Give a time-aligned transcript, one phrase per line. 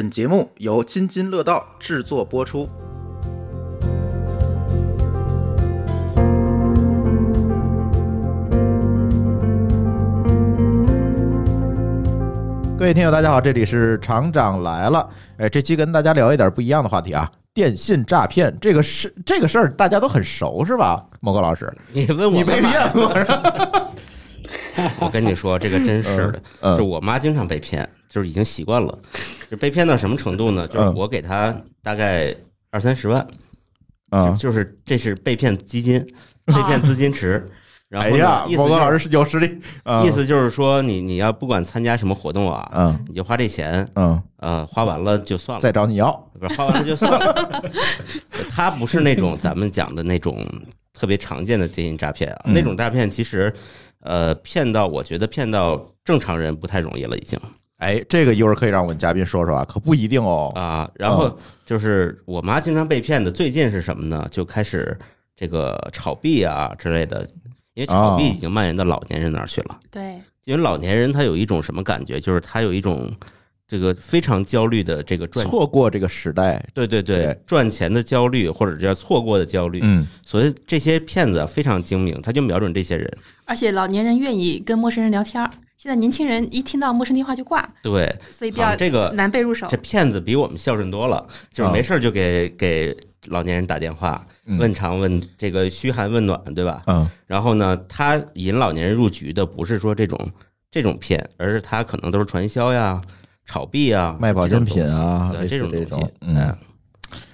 [0.00, 2.66] 本节目由津津乐道制作播出。
[12.78, 15.06] 各位听友，大家好，这里是厂长来了。
[15.36, 21.04] 哎，这期跟大家聊一点不一样的话题啊，电信诈骗这个事，这个事儿大家都很熟是吧？
[21.20, 23.89] 某个老师，你问我你被骗过是吧？
[25.00, 28.98] 我跟你说，这个真是的，就我妈经常被骗，就是已经习惯了，
[29.50, 30.66] 就被骗到什么程度呢？
[30.68, 30.94] 就是嗯。
[30.94, 32.34] 我给她大概
[32.70, 33.26] 二三十万，
[34.10, 36.00] 啊，就是这是被骗基金，
[36.44, 37.46] 被骗资金池。
[37.88, 43.04] 然后呢哎呀，意思老师是有实力，啊意思就是说，你你要不管参加什么活动啊，嗯。
[43.08, 47.64] 你就花这钱，嗯，呃，花完了就算了，再找你要，不是花完了就算了。
[48.48, 50.38] 他不是那种咱们讲的那种
[50.92, 52.54] 特别常见的电信诈骗啊，嗯。
[52.54, 53.52] 那种诈骗其实，
[54.00, 57.38] 呃，骗到我觉得骗到正常人不太容易了，已经
[57.76, 60.52] 哎，这个一会儿可以让我们嘉宾说说啊，可不一定哦。
[60.54, 60.90] 啊。
[60.94, 64.26] 然后就是我妈经常被骗的，最近是什么呢？
[64.30, 64.98] 就开始
[65.34, 67.26] 这个炒币啊之类的，
[67.74, 69.80] 因为炒币哦已经蔓延到老年人那儿去了。
[69.90, 73.10] 对，因为老年人他有一种什么感觉，就是他有一种
[73.70, 79.78] 这个非常焦虑的这个赚错过这个时代，对对对对赚钱的焦虑，或者叫错过的焦虑。
[79.84, 83.08] 嗯，所以这些骗子啊非常精明，他就瞄准这些人。
[83.44, 89.76] 而且老年人愿意跟陌生人聊天儿，现在年轻人一听到陌生电话就挂，对，所以比较这个难被入手这。
[89.76, 96.82] 骗子比我们孝顺多了，就是没事儿就给给老年人打电话，嗯问长问这个嘘寒问暖，对吧？
[96.88, 100.18] 嗯然后呢，他引老年人入局的不是说这种
[100.72, 103.00] 这种骗，而是他可能都是传销呀、
[103.50, 106.10] 炒币啊、卖保健品啊这种这种类似这种。
[106.20, 106.54] 嗯哎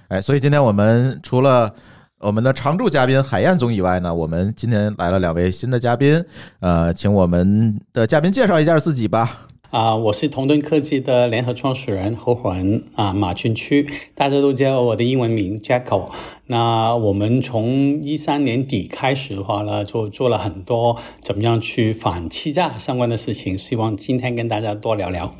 [0.07, 1.71] 哎，所以今天我们除了
[2.19, 6.23] 我们的常驻嘉宾海燕总以外呢，我们今天来了两位新的嘉宾，
[6.61, 9.47] 呃，请我们的嘉宾介绍一下自己吧。
[9.69, 16.09] 啊、我是同盾科技的联合创始人合伙人啊，马俊区，大家都叫我的英文名 Jacko。
[16.45, 25.35] 那我们从一三年底开始的话呢，就做了很多怎么样去反欺诈相关的事情，希望今天跟大家多聊聊。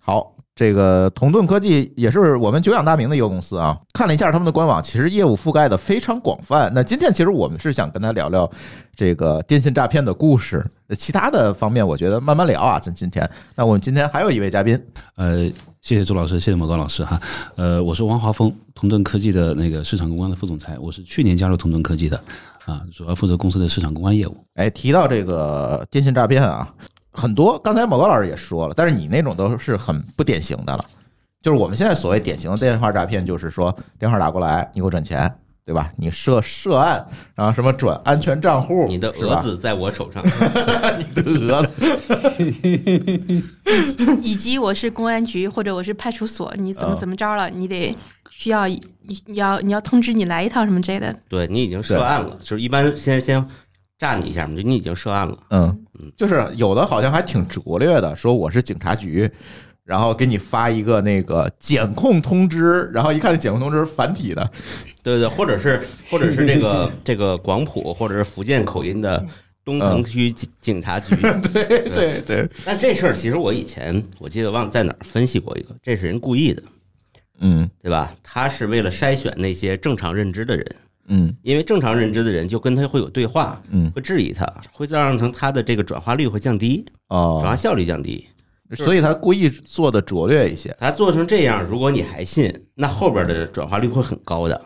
[0.00, 3.78] 好，这个同盾科技也是我们久仰大名的一个公司啊。
[3.92, 6.70] 看了一下他们的官网，其实业务覆盖的非常广泛。
[6.74, 8.50] 那今天其实我们是想跟他聊聊
[8.96, 10.64] 这个电信诈骗的故事，
[10.96, 12.78] 其他的方面我觉得慢慢聊啊。
[12.78, 14.82] 咱今天，那我们今天还有一位嘉宾，
[15.16, 15.44] 呃，
[15.82, 17.20] 谢谢朱老师，谢谢某高老师哈。
[17.56, 22.16] 呃，我是王华峰，同盾科技的那个市场公关的副总裁，我是去年加入同盾科技的，
[22.64, 24.36] 啊，主要负责公司的市场公关业务。
[24.54, 26.68] 哎，提到这个电信诈骗啊，
[27.12, 30.84] 很多刚才某高老师也说了，但是你那种都是很不典型的了。
[31.42, 35.32] 就是我们现在所谓典型的电话诈骗，就是说电话打过来，你给我转钱，
[35.64, 35.90] 对吧？
[35.96, 37.02] 你涉涉案，
[37.34, 40.22] 然后什么转安全账户，你的是吧蛾子在我手上，
[40.98, 41.72] 你的蛾子，
[44.20, 47.96] 以及我是公安局或者我是派出所，你怎么嗯怎么着了，你得
[48.28, 48.78] 需要你
[49.24, 51.14] 你要你要通知你来一趟什么之类的。
[51.26, 53.42] 对你已经涉案了，就是一般先先
[54.00, 55.38] 炸你一下嘛，就你已经涉案了。
[55.50, 55.78] 嗯，
[56.16, 59.30] 就是有的好像还挺拙劣的，说我是警察局。
[59.82, 64.48] 然后给你发一个那个检控通知，然后一看检控通知繁体的，
[65.02, 69.26] 对对， 或者是或者是这个 这个广普或者是福建口音的
[69.64, 71.16] 东城区警警察局。
[71.52, 76.62] 对对对，但这事儿其实我以前我记得忘在哪儿分析过一个，这是人故意的，
[77.40, 78.12] 嗯对吧？
[78.22, 80.76] 他是为了筛选那些正常认知的人，
[81.10, 88.26] 嗯因为正常认知的人就跟他会有对话，嗯，会质疑他，会造成他的这个转化率会降低，哦转化哦，效率降低。
[88.76, 94.60] 所以他故意做的拙劣一些，他做成这样，如果你还信，那后边的转化率会很高的。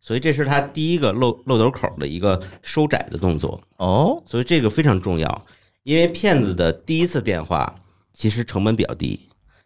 [0.00, 3.58] 所以这是他第一个漏漏斗口的一个收窄的动作。
[3.76, 5.46] 哦，所以这个非常重要，
[5.84, 7.72] 因为骗子的第一次电话
[8.12, 9.20] 其实成本比较低，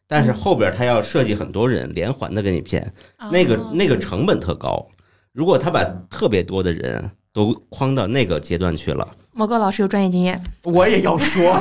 [0.07, 2.93] 但是后边他要设计很多人连环的给你骗，
[3.33, 4.87] 那个哦那个成本特高。
[5.33, 11.53] 如果他把特别多的人都框到那个阶段去了，某个老师有专业经验，我也要说，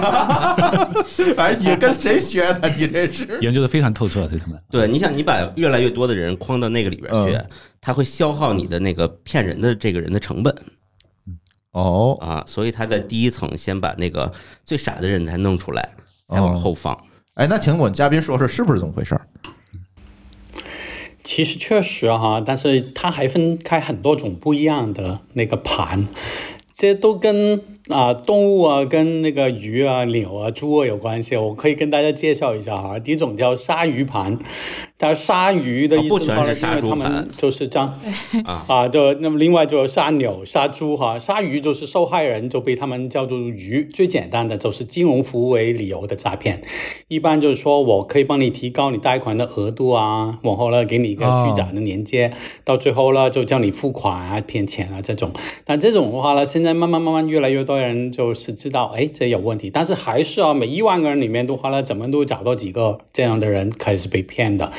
[1.37, 2.69] 哎，你跟谁学的？
[2.69, 3.37] 你这是？
[3.41, 4.59] 研究的非常透彻，对他们。
[4.71, 7.39] 对，你想你把越来越多的人框到那个里边去，
[7.79, 10.55] 他会消耗你的那个骗人的这个人的成本
[11.73, 14.31] 哦，啊，所以他在第一层先把那个
[14.63, 15.87] 最傻的人才弄出来，
[16.27, 16.97] 再往后放。
[17.35, 19.21] 哎，那请我们嘉宾说说是不是这么回事儿？
[21.27, 26.07] 其实确实哈、但是它还分开很多种不一样的那个盘，
[26.73, 31.35] 这都跟啊、动物啊、跟那个鱼啊、鸟啊、猪啊有关系。
[31.37, 32.99] 我可以跟大家介绍一下哈。
[32.99, 34.37] 第一种叫鲨鱼盘，
[34.97, 37.93] 但是鲨鱼的意思哦不全的话呢是他们盘就是这样
[38.43, 46.59] 啊啊，就那么另外就有杀鸟、杀猪哈，鲨鱼就是受害人就被他们叫做鱼，最简单的就是金融服务为理由的诈骗，
[47.07, 55.31] 一般就是说我可以帮你提高你贷款的额度啊，往后呢给你一个虚假的连接，到最后呢就叫你付款啊、骗钱啊这种。
[55.63, 64.71] 但这种的话呢，现在慢慢慢慢越来越多个人就是知道，哎，这有问题，但是还是啊，每一万个人里面的话呢，怎么都找到几个这样的人开始被骗的。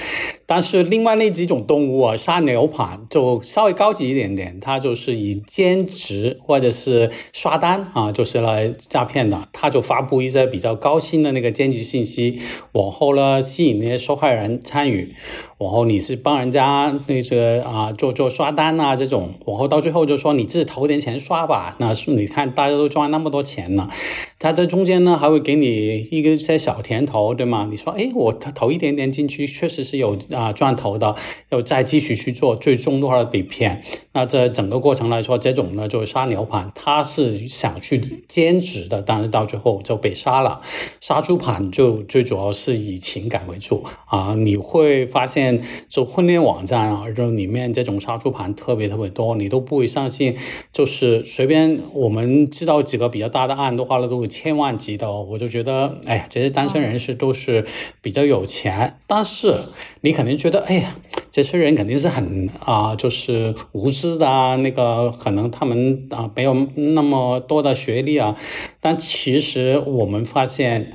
[0.51, 9.47] 但是另外那几种动物啊，杀牛盘就稍微高级一点点，它就是以兼职或者是刷单啊，就是来诈骗的。
[9.53, 12.41] 它就发布一些比较高薪的那个兼职信息，
[12.73, 15.15] 往后呢吸引那些受害人参与，
[15.59, 23.91] 往后你是帮人家那些啊做做刷单啊这种，往后到最后就说你自己投点钱刷吧，那是你看大家都赚那么多钱呢，
[24.39, 27.69] 他这中间呢还会给你一个些小甜头，对吗？
[27.71, 31.17] 你说哎我投一点点进去，确实是有啊赚头的，
[31.51, 33.83] 要再继续去做，最终的话被骗。
[34.13, 40.61] 那这整个过程来说，这种呢就是杀牛盘，他是想去兼职的，但是到最后就被杀了。
[41.01, 50.37] 杀猪盘就最主要是以情感为主啊，你会发现就婚恋网站啊，就里面这种杀猪盘特别特别多，你都不会相信，
[50.73, 57.67] 就是随便我们知道几个比较大的案的话呢，都有千万级的、哦，我就觉得，哎呀，这些单身人士都是
[58.03, 59.67] 比较有钱，但是
[60.01, 60.95] 你肯定觉得，哎呀，
[61.31, 68.37] 这些人肯定是很啊、就是无知的啊，那个可能他们啊没有那么多的学历啊，
[68.81, 70.93] 但其实我们发现。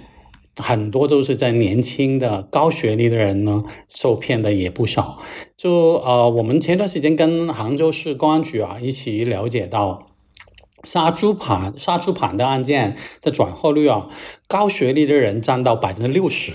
[0.56, 5.18] 很多都是在年轻的高学历的人呢，受骗的也不少。
[5.58, 10.10] 就呃，我们前段时间跟杭州市公安局啊一起了解到，
[10.84, 14.10] 杀猪盘杀猪盘的案件的转化率啊，
[14.48, 16.52] 高学历的人占到百分之六十。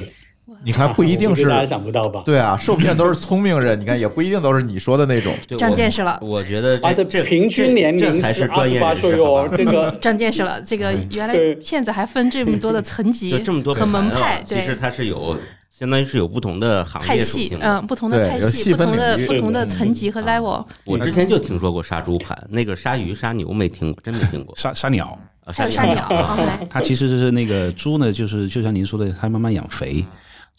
[0.65, 2.23] 你看不一定是 想不到吧？
[2.25, 5.35] 对啊，受骗都是聪明人，你看也不一定都是你说的那种。
[5.59, 10.61] 长见识了，我觉得啊，这这这平均年龄才是专二十八业人士，这个长见识了。
[10.63, 15.37] 这个原来骗子还分这么多的层级 就这么多和门派，对其实它是有，
[15.71, 24.57] 相当于是有不同的行派系业属性，嗯，不同的派系，不同的不同的层级和 level，我之前就听说过杀猪盘，那个杀鱼、杀牛没听过，真没听过。
[24.57, 26.37] 杀杀鸟，啊，还有杀鸟
[26.69, 30.05] 它其实是那个猪呢，就是就像您说的，它慢慢养肥。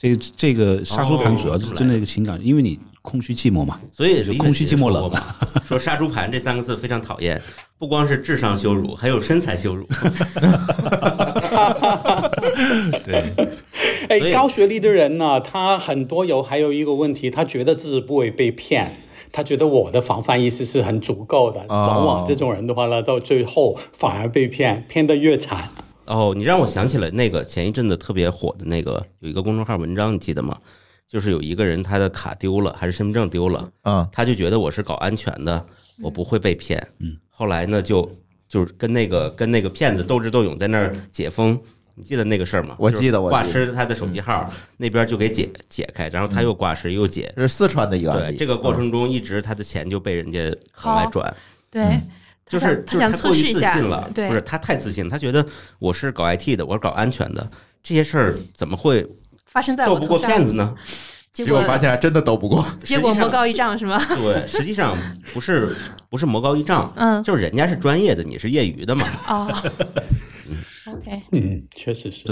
[0.01, 5.21] 这个这个杀猪盘主要是针对一个情感，因为你空虚寂寞嘛，所以就空虚寂寞冷嘛。
[5.67, 7.41] 说杀猪盘这三个字非常讨厌，
[7.77, 9.85] 不光是智商羞辱，还有身材羞辱。
[13.03, 13.33] 对，
[14.07, 19.01] 哎，高学历的人呢，他很多有还有一个问题，他觉得自己不会被骗。
[19.33, 25.69] 他觉得我的防范意识是很足够的，哦往往这种人的话呢，到最后反而被骗，骗得越惨。
[26.09, 30.57] 哦，你让我想起了那个前一阵子特别火的那个有一个公众号文章，你记得吗？
[31.07, 35.65] 就是有一个人他的卡丢了，还是身份证丢了，嗯，他就觉得我是搞安全的，
[36.01, 36.85] 我不会被骗。
[36.99, 38.11] 嗯，后来呢，就
[38.47, 41.59] 就是跟那个跟那个骗子斗智斗勇在那儿解封。
[41.95, 42.75] 你记得那个事儿吗？
[42.79, 47.29] 我记得我挂我记得失他的手机号，那边就给解解开，然后他又挂失又解。
[47.35, 48.37] 这是四川的一个案对，例。
[48.37, 51.35] 这个过程中一直他的钱就被人家往外转，
[51.69, 51.99] 对，
[52.49, 55.45] 就是他想就是他过于测试一下自信了，，对不是，他太自信，他觉得
[55.77, 57.49] 我是搞 IT 的，我是搞安全的，
[57.81, 59.07] 这些事儿怎么会
[59.45, 60.73] 发生在斗不过骗子呢？
[61.31, 62.65] 结果结果发现还真的斗不过。
[62.79, 64.03] 结果魔高一丈是吗？
[64.15, 64.97] 对，实际上
[65.31, 65.73] 不是
[66.09, 69.07] 不是魔高一丈，嗯，就是人家是专业的，你是业余的嘛。
[69.27, 69.47] 哦
[71.31, 72.23] 嗯，确实是。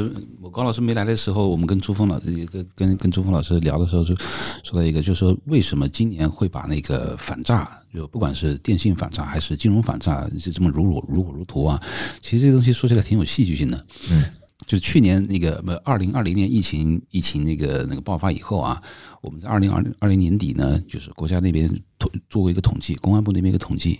[0.41, 4.15] 我高老师没来的时候，我们跟朱峰老师跟跟跟朱峰老师聊的时候，就
[4.63, 11.81] 说到一个，就是说为什么今年会把那个反诈，就不管是电信反诈还是金融反诈，就这么如火如火如荼啊？
[12.21, 13.85] 其实这个东西说起来挺有戏剧性的。
[14.11, 14.23] 嗯，
[14.65, 18.81] 就是去年那个不二零二零年疫情疫情那个那个爆发以后啊，
[19.21, 21.67] 我们在二零二零二零年底呢，就是国家那边
[21.97, 23.99] 统做过一个统计，公安部那边一个统计，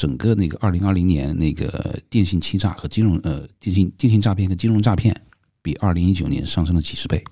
[0.00, 5.14] 整个那个二零二零年那个电信欺诈和金融呃电信电信诈骗和金融诈骗，
[5.60, 7.22] 比二零一九年上升了几十倍，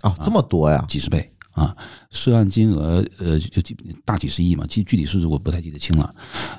[0.00, 0.84] 啊，这么多呀！
[0.88, 1.72] 几十倍啊！
[2.10, 6.12] 涉案金额呃就几大几十亿嘛，具具体数字我不太记得清了。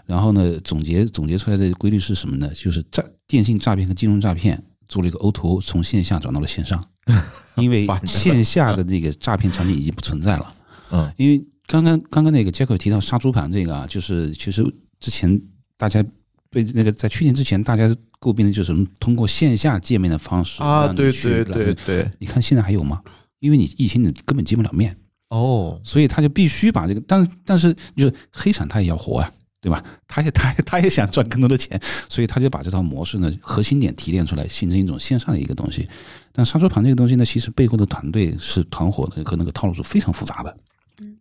[0.05, 2.49] 然后呢，总结总结出来的规律是什么呢？
[2.53, 6.81] 就是诈电信诈骗和金融诈骗做了一个 O to O，从线下转到了线上，
[7.57, 10.55] 因为线下的那个诈骗场景已经不存在了。
[10.91, 14.63] 嗯，因为刚刚刚刚那个杰克提到杀猪盘这个啊，就是其实
[15.01, 15.29] 之前
[15.77, 16.03] 大家
[16.49, 17.87] 被那个在去年之前大家
[18.19, 23.01] 诟病的就是通过线下见面的方式啊，对对对对，你看现在还有吗？
[23.39, 24.97] 因为你疫情你根本见不了面，
[25.29, 29.31] 哦，所以他就必须把这个，但但是就是黑产他也要活啊，
[29.61, 29.83] 对对吧？
[30.07, 35.87] 他也 他也他也想赚更多的钱，所以他就把这套模式呢核心点提炼出来，形成一种线上的一个东西。
[36.31, 40.57] 但杀猪盘这个东西呢，其实背后的团队是团伙的和那个套路是非常复杂的，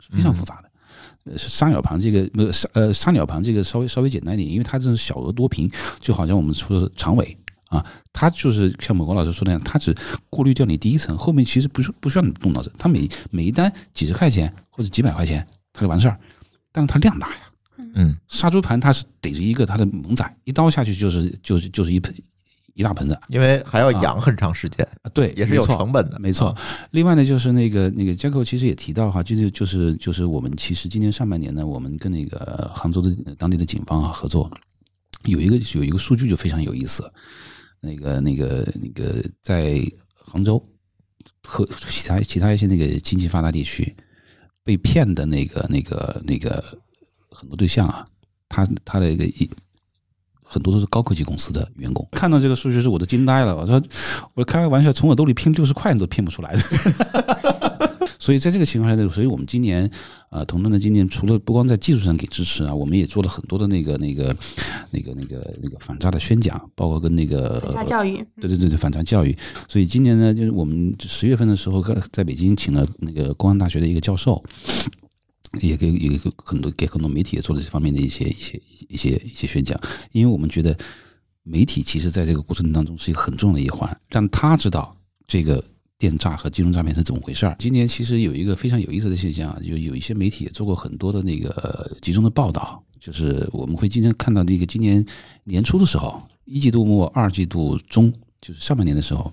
[0.00, 0.65] 是非常复杂的。
[1.26, 7.36] 呃，杀鸟盘这个呃杀呃杀鸟盘这个稍微稍微简单一点，因为它这是小额多频，就好像我们说的长尾
[7.68, 9.94] 啊，它就是像某国老师说的那样，它只
[10.30, 16.18] 过滤掉你第一层，后面其实不需不需要你动脑子，它每每一单几十块钱或者几百块钱，它就完事儿，
[16.70, 17.36] 但是它量大呀。
[17.94, 22.14] 嗯，杀猪盘它是逮着一个它的猛仔，一刀下去就是就是就是一盆
[22.76, 26.54] 一大盆子因为还要养很长时间，啊，对，也是有成本的，没错。
[26.90, 34.50] 另外呢，就是那个那个 Jacko 其实也提到哈，就是就是就是我们其实今年上半年呢，我们跟那个杭州的当地的警方啊合作，
[35.24, 37.10] 有一个有一个数据就非常有意思，
[37.80, 39.80] 那个那个那个在
[40.12, 40.62] 杭州
[41.44, 43.96] 和其他其他一些那个经济发达地区
[44.62, 46.62] 被骗的那个那个那个
[47.30, 48.06] 很多对象啊，
[48.50, 49.50] 他他的一个一。
[50.46, 53.54] 很多都是高科技公司的员工，看到这个数据时我都惊呆了。
[53.54, 53.82] 我说，
[54.34, 56.62] 我开个玩笑，从我兜里骗六十块你都骗不出来的。
[58.18, 59.88] 所以在这个情况下呢，所以我们今年，
[60.30, 64.34] 呃，同盾的今年除了不光在技术上给支持啊，我们也做了很多的那个、那个、
[64.90, 69.36] 那个、那个、那个反诈的宣讲，包括跟那个反诈教育，对对对对，反诈教育。
[69.68, 74.42] 所以今年呢，就是我们十月份的时候，在在北京请了那个公安大学的一个教授，
[75.60, 79.80] 也给也给很多给很多媒体也做了这方面的一些一些一些一些宣讲，
[80.12, 80.76] 因为我们觉得
[81.42, 84.96] 媒体其实在这个过程当中是一个很重要的一环，让他知道
[85.26, 85.62] 这个。
[85.98, 87.56] 电诈和金融诈骗是怎么回事儿？
[87.58, 95.02] 今年其实有一个非常有意思的现象啊，有有一些媒体也做过很多的那个集中的报道，就是我们会经常看到那个今年
[95.44, 99.32] 年初的时候，一季度末、二季度中，就是上半年的时候，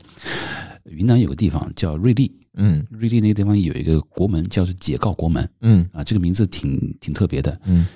[0.85, 7.59] 云南有个地方叫瑞丽，嗯瑞丽那个地方有一个国门叫做解告国门嗯啊，这个名字挺挺特别的。
[7.65, 7.87] 嗯，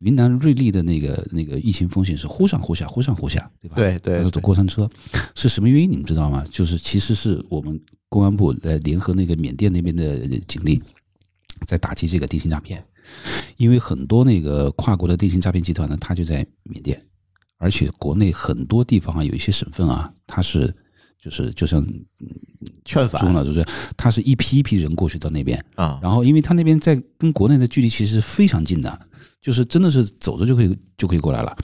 [0.00, 3.76] 云南瑞丽的那个那个疫情风险是忽上忽下，忽上忽下，对吧？
[3.76, 4.88] 对对他说走过山车，
[5.34, 5.90] 是什么原因？
[5.90, 6.44] 你们知道吗？
[6.50, 10.82] 就是其实是我们公安部呃联合那个缅甸那边的警力，
[11.66, 12.84] 在打击这个电信诈骗，
[13.56, 17.00] 因为很多那个跨国的电信诈骗集团呢，它就在缅甸，
[17.56, 20.74] 而且国内很多地方啊，有一些省份啊，它是
[21.22, 21.86] 就是就像
[22.84, 23.64] 劝返朱老师说，
[23.96, 28.98] 他是一批一批人过去到那边，啊，然后因为他那边在跟国内的距离其实非常近的，
[29.40, 31.56] 就是真的是走着就可以就可以过来了。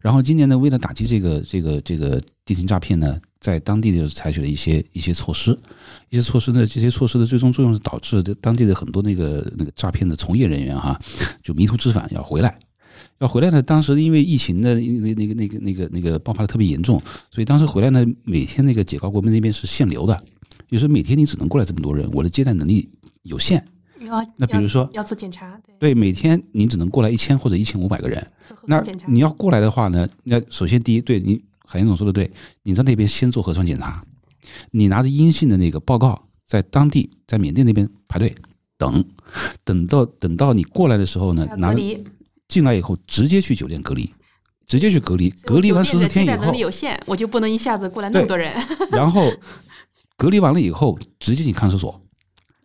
[0.00, 5.56] 然后今年呢，为了打击这个这个这个电信诈骗呢，在当地就采取了一些一些措施，
[6.10, 11.00] 一些措施呢，这些措施的最终作用是导致这当地的很多那个那个诈骗的从业人员哈，
[11.40, 12.58] 就迷途知返要回来。
[13.18, 20.24] 要回来呢，当时因为疫情的那那个那个那个那个爆发的特别严重，所以当时回来呢，每天那个解告国门那边是限流的，
[20.68, 22.88] 就是每天你只能过来这么多人，我的接待能力
[23.22, 23.64] 有限。
[24.00, 28.26] 要那比如说要做检查，对，每天你只能过来一千或者一千五百个人。
[28.66, 28.82] 那。
[29.06, 32.30] 你要过来的话呢，那首先第一，对你海燕总说的对，
[32.64, 34.04] 你在那边先做核酸检查，
[34.72, 38.34] 你拿着阴性的那个报告，在当地在缅甸那边排队
[38.76, 39.02] 等，
[39.64, 42.04] 等到等到你过来的时候呢，拿隔离，
[42.48, 44.12] 进来以后直接去酒店隔离，
[44.66, 48.54] 直接去隔离，隔离完十四天以后的接待能力，有限，我就不能一下子过来那么多人。
[48.90, 49.32] 然后
[50.16, 52.00] 隔离完了以后直接进看守所。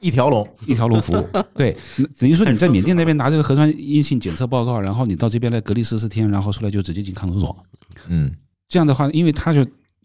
[0.02, 1.76] 一条龙，一条龙服务， 对，
[2.18, 7.66] 等于说你在缅甸那边拿这个核酸阴性检测报告，然后你到这边来隔离十四天，然后出来就直接进看守所。
[8.08, 8.34] 嗯
[8.70, 9.60] 这样的话，因为他就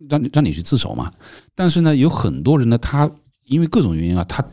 [0.09, 1.13] 让你让你去自首嘛，
[1.55, 3.09] 但是呢，有很多人呢，他
[3.45, 4.45] 因为各种原因啊，他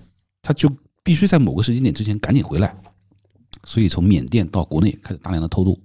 [0.43, 0.71] 他就
[1.03, 2.75] 必须在某个时间点之前赶紧回来，
[3.63, 5.79] 所以从缅甸到国内开始大量的偷渡，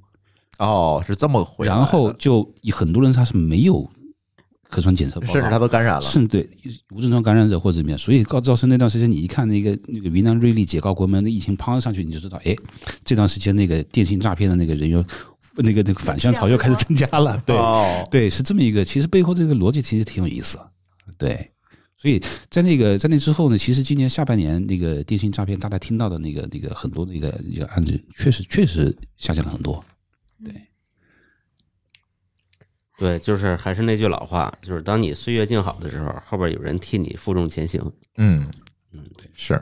[0.59, 3.89] 哦，是这么回事，然后就有很多人他是没有
[4.69, 6.49] 核酸检测报告，甚至他都感染了，甚对
[6.95, 12.57] 无症状感染者或者怎么样，所以告造成那段时间，你一看那个那个云南瑞丽解告国门的疫情抛上去，你就知道，哎，
[13.05, 15.05] 这段时间那个电信诈骗的那个人又
[15.57, 20.59] 那个那个反向潮又开始增加了，对哦，对，是这么一个，其实背后这个逻辑其实挺有意思，
[21.19, 21.51] 对。
[22.07, 29.85] 所以在那个在那之后呢，其实今年下半年那个电信诈骗，大家听到的那个那个很多那个一个案子，确实确实下降了很多。
[30.45, 30.55] 对，
[32.97, 37.83] 对就是还是那句老话，就是当你岁月静好的时候，后边有人替你负重前行。
[38.19, 38.49] 嗯
[38.93, 39.61] 嗯，是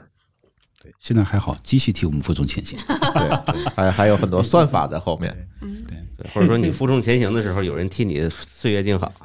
[0.82, 2.78] 对，现在还好，机器替我们负重前行。
[2.86, 9.10] 对，还还有很多算法在后面，对，或者说你负重前行的时候，有人替你岁月静好。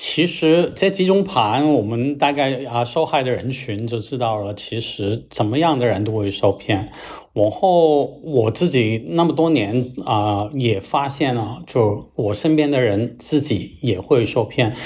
[0.00, 6.92] 其实，这几种盘，我们大概啊受害的人群就知道了，其实怎么样的人都会受骗。
[7.32, 14.76] 往后我自己那么多年啊、也发现了，就我身边的人自己也会受骗。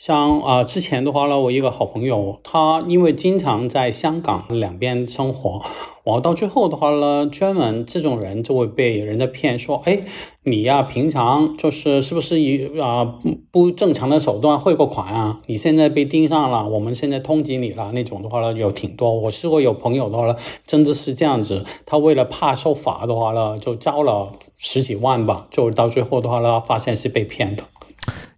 [0.00, 5.60] 像啊、之前的话呢，我一个好朋友，他因为经常在香港两边生活，
[6.04, 10.00] 然后到最后的话呢，专门这种人就会被人家骗说，哎，
[10.42, 15.42] 你呀、平常就是是不是以啊、不不正常的手段汇过款啊？
[15.48, 19.12] 你现在被盯上了，我们现在通缉你了，那种的话呢有挺多。
[19.12, 27.64] 我试过有朋友的话呢，真的是这样子，他为了怕受罚的话呢，就交了十几万吧，就到最后的话呢，发现是被骗的。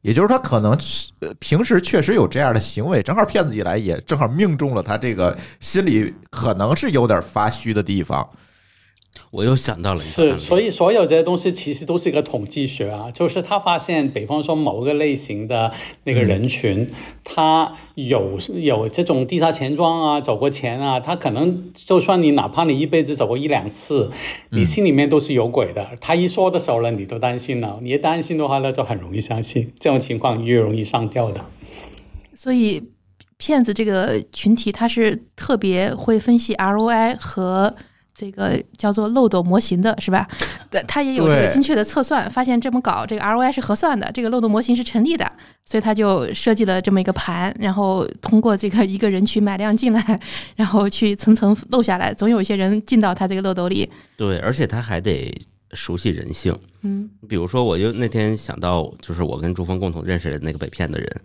[0.03, 0.77] 也就是他可能
[1.39, 8.29] 平时确实有这样的行为，正好骗子一来也正好命中了他这个心里可能是有点发虚的地方。
[9.31, 15.73] 我又想到了一个是，所以所有这些东西其实都是一个统计学啊，就是他发现，比方说某个类型的
[16.04, 16.90] 那个人群，
[17.25, 24.11] 他有有这种地下钱庄啊，走过钱啊，他可能就算你哪怕你一辈子走过一两次，
[24.50, 25.90] 你心里面都是有鬼的。
[26.00, 31.45] 他一说的时候呢，你都担心了，你一担心的话呢，就很容易相信，这种情况越容易上吊的。
[32.35, 32.83] 所以
[33.37, 37.75] 骗子这个群体，他是特别会分析 ROI 和
[38.14, 40.28] 这个叫做漏斗模型的，是吧？
[40.71, 45.31] 对，他也有这个精确的测算，发现这么搞，这个 ROI 是合算的，这个漏斗模型是成立的，
[45.64, 50.21] 所以他就设计了这么一个盘，然后通过这个一个人群买量进来，
[50.57, 53.88] 然后去层层漏下来，总有一些人进到他这个漏斗里。
[54.16, 55.33] 对，而且他还得
[55.73, 56.57] 熟悉人性。
[56.83, 61.21] 嗯比如说，我就那天想到，就是我跟朱峰共同认识的那个被骗的人。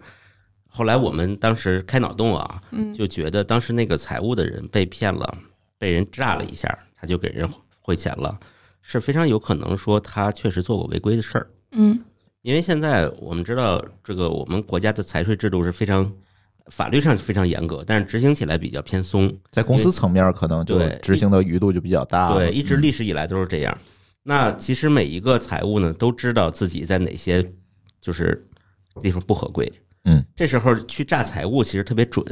[0.69, 5.37] 后来我们当时开脑洞啊，嗯就觉得当时那个财务的人被骗了，
[5.77, 7.47] 被人炸了一下，他就给人
[7.79, 8.39] 汇钱了，
[8.81, 11.49] 是非常有可能说他确实做过违规的事儿。
[11.71, 11.99] 嗯
[12.43, 16.09] 因为现在我们知道，这个我们国家的财税制度是非常
[16.67, 19.35] 法律上是非常严格，但是执行起来比较偏松。
[19.51, 22.35] 在公司层面，可能就对执行的余度就比较大了。
[22.37, 23.77] 对，一直嗯历史以来都是这样。
[24.23, 27.45] 那其实每一个财务呢，都知道自己在哪些
[27.99, 28.47] 就是
[29.01, 29.69] 地方不合规。
[30.05, 32.25] 嗯，这时候去炸财务其实特别准，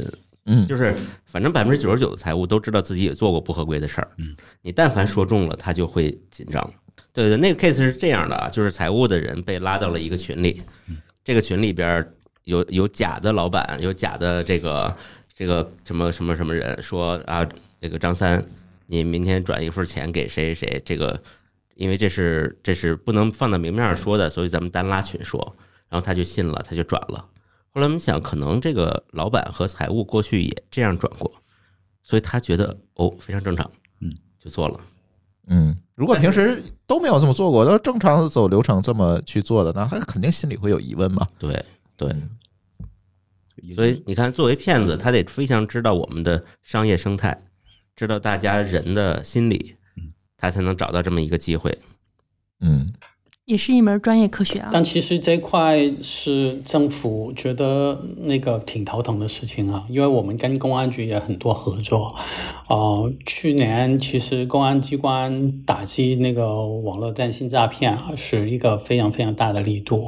[0.46, 4.08] 嗯，就是反正百分之九十九的财务都知道自己也做过不合规的事儿。
[4.18, 6.72] 嗯，你但凡说中了，他就会紧张。
[7.12, 10.62] 对对，那个 case 是这样的啊，就是财务的人被拉到了一个群里，
[11.24, 12.08] 这个群里边
[12.44, 14.96] 有有假的老板，有假的这个
[15.34, 17.46] 这个什么什么什么人说啊，
[17.80, 18.44] 那个张三，
[18.86, 21.20] 你明天转一份钱给谁谁谁，这个
[21.74, 25.56] 因为这是这是不能放到明面上说的，所以咱们单拉群说，
[25.88, 27.24] 然后他就信了，他就转了。
[27.76, 31.30] 后来我们想，可能这个老板和财务过去也这样转过，
[32.02, 34.80] 所以他觉得哦非常正常，嗯，就做了。
[35.48, 41.28] 嗯，如果平时都没有这么做过，都正常走流程这么去做的，那他肯定心里会有疑问嘛。
[41.38, 41.62] 对
[41.98, 42.08] 对，
[43.74, 47.38] 所以你看，作为骗子，他得非常知道我们的商业生态，
[47.94, 49.76] 知道大家人的心理，
[50.38, 51.78] 他才能找到这么一个机会。
[52.60, 52.90] 嗯
[53.46, 54.70] 也是一门专业科学啊。
[54.72, 62.12] 但其实这块是政府觉得那个挺头疼的事情啊，因为我们跟公安局也很多合作。
[62.68, 70.04] 呃，去年其实公安机关打击那个网络电信诈骗啊，是一个非常非常大的力度。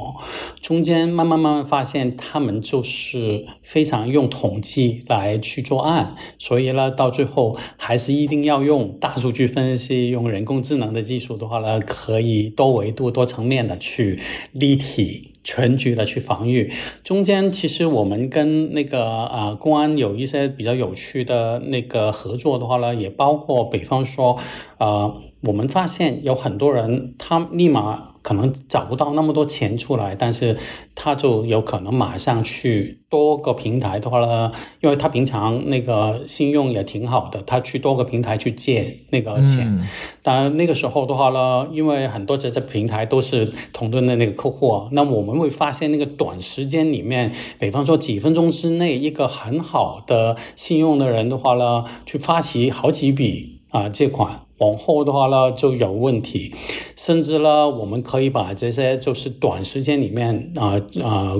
[0.59, 14.19] 中间慢慢慢慢发现，他们就是非常用统计来去做案，所以呢，到最后还是一定要用大数据分析，用人工智能的技术的话呢，可以多维度、多层面的去
[14.51, 15.27] 立体。
[15.41, 16.69] 全局的去防御，
[17.01, 24.37] 中间其实我们跟那个啊、公安有一些比较有趣的那个合作的话呢，也包括比方说，
[24.77, 30.55] 呃，我们发现有很多人他立马可能找不到那么多钱出来，但是
[30.93, 39.65] 他就有可能马上去多个平台的话呢，因为他平常那个信用也挺好的，他去多个平台去借那个钱。
[39.67, 39.87] 嗯
[40.21, 54.41] 当然，那个时候的话呢，因为很多这些平台都是同盾的那个客户啊，那我们会发现那个短时间里面，比方说几分钟之内，一个很好的信用的人的话呢，去发起好几笔啊、借款。
[54.59, 56.53] 往后的话呢就有问题，
[56.95, 61.33] 甚至呢，我们可以把这些就是短时间里面啊啊、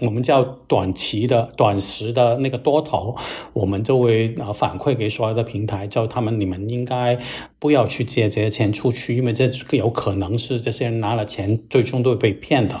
[0.00, 3.16] 我们叫短期的、短时的那个多头，
[3.52, 7.18] 我们就会啊反馈给所有的平台，叫他们你们应该
[7.64, 12.78] 不要去借这些钱出去，因为这有可能是这些人拿了钱，最终都会被骗的。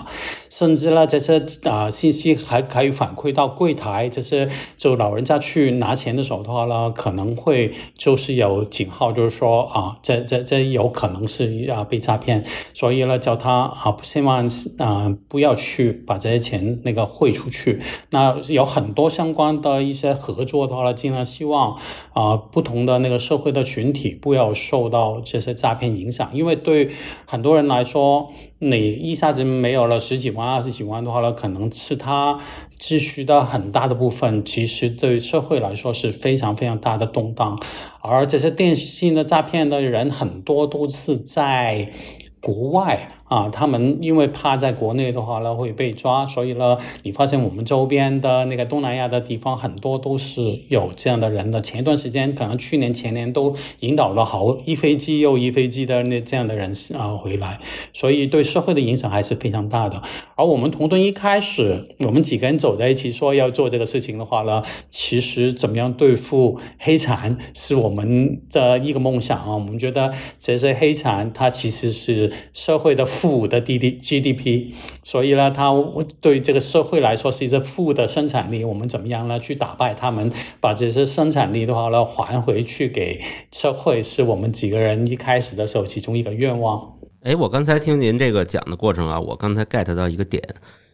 [0.50, 12.44] 甚至呢，这些啊、信息还可以反馈到柜台，这些就老人家去拿钱的时候的话呢，可能会就是有警号，就是说啊，这这这有可能是啊被诈骗，
[12.74, 17.80] 所以呢，叫他啊千万啊不要去把这些钱那个汇出去。
[18.10, 21.78] 那有很多相关的一些合作的话呢，尽量希望
[22.12, 26.90] 啊不同的那个社会的群体不要说受到这些诈骗影响，因为对
[27.26, 32.40] 很多人来说，你一下子没有了十几万、二十几万的话呢，可能是他
[32.76, 37.62] 积蓄的很大的部分，其实对社会来说是非常非常大的动荡。
[38.00, 41.92] 而这些电信的诈骗的人很多都是在
[42.40, 43.06] 国外。
[43.24, 51.62] 啊，他们因为怕在国内的话呢会被抓，所以呢，你发现我们周边的那个东南亚的地方很多都是有这样的人的。
[51.62, 57.60] 前一段时间，可能去年前年都引导了好一飞机又一飞机的那这样的人啊回来，
[57.94, 60.02] 所以对社会的影响还是非常大的。
[60.36, 69.54] 而我们同盾一开始，我们几个人走在一起说要做这个事情的话呢，其实怎么样对付黑产是我们的一个梦想啊。
[69.54, 73.08] 我们觉得这些黑产它其实是社会的。
[73.24, 75.72] 负的 D D G D P，所以呢，它
[76.20, 78.62] 对这个社会来说是一个负的生产力。
[78.64, 79.40] 我们怎么样呢？
[79.40, 83.18] 去打败他们，把这些生产力的话呢还回去给
[83.50, 86.98] 社会，是我们几个人一开始的时候其中一个愿望。
[87.22, 90.42] 哎，我刚才听您这个讲的过程啊，我刚才 get 到一个点，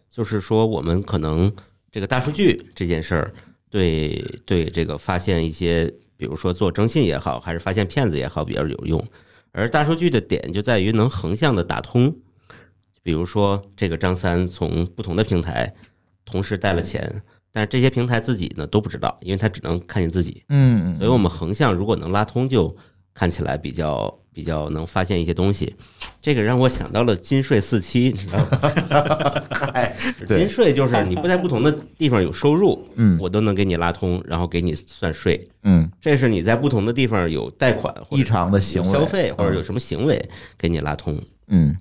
[0.08, 1.52] 就是说我们可能
[1.90, 3.32] 这个大数据这件事儿，
[3.68, 9.04] 对对这个发现一些，比如说做征信也好，还是发现骗子也好，比较有用。
[9.52, 12.14] 而大数据的点就在于能横向的打通，
[13.02, 15.74] 比如说这个张三从不同的平台
[16.24, 20.44] 同时带了钱，但是这些平台自己呢都不知道，因为他只能看见自己。
[20.48, 22.76] 嗯，所以我们横向如果能拉通，就
[23.12, 25.74] 看起来比较比较能发现一些东西。
[26.22, 29.42] 这个让我想到了金税四期，你知道吗？
[30.26, 35.42] 金税就是你不在不同的地方有收入，嗯，我都能给你拉通，然后给你算税。
[35.62, 40.22] 嗯，这是你在不同的地方有贷款或异常的行为、消费或者有什么行为
[40.58, 41.18] 给你拉通。
[41.48, 41.76] 嗯，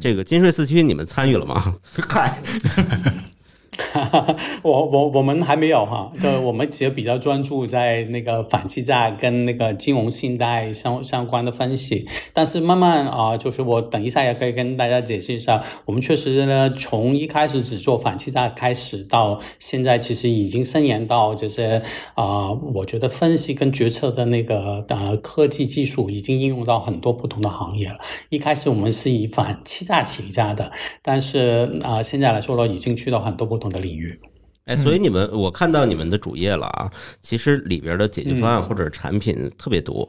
[0.00, 1.76] 这个金税四期你们参与了吗？
[2.08, 2.38] 嗨。
[4.62, 21.80] 我我我们还没有哈，就 我们其实比较专注在那个反欺诈跟那个金融信贷相相关的分析，但是慢慢啊，就是我等一下也可以跟大家解释一下，我们确实呢，从一开始只做反欺诈开始，到现在其实已经伸延到就是
[22.14, 27.96] 啊，我觉得分析跟决策的那个呃科技技术已经应用到很多不同的行业了。
[28.28, 33.67] 一开始我们是以反欺诈起家的，但是啊，现在来说呢，已经去到很多不同。
[33.70, 34.18] 的领域，
[34.64, 40.08] 哎，所以你们我看到你们的主页了啊，其实里边的解决方案或者产品特别多。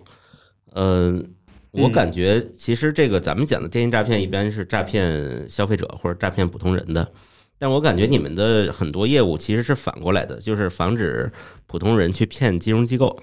[0.74, 1.26] 嗯，
[1.72, 7.10] 我感觉其实这个咱们讲的电信诈骗一般是诈骗消费者或者诈骗普通人的，
[7.58, 11.32] 但我感觉你们的很多业务其实是反过来的，就是防止
[11.66, 13.18] 普通人去骗金融机构，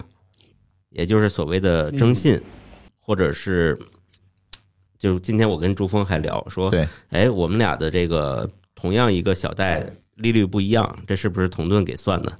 [0.89, 2.41] 也就是所谓的征信，
[2.99, 3.77] 或者是
[4.97, 8.49] 就今天我跟朱峰还聊说，对，哎，我们俩的这个。
[8.79, 12.37] 同样一个小贷利率不一样，这是不是同盾给算的？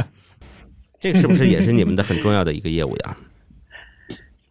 [1.00, 3.16] 这是不是也是你们的很重要的一个业务呀？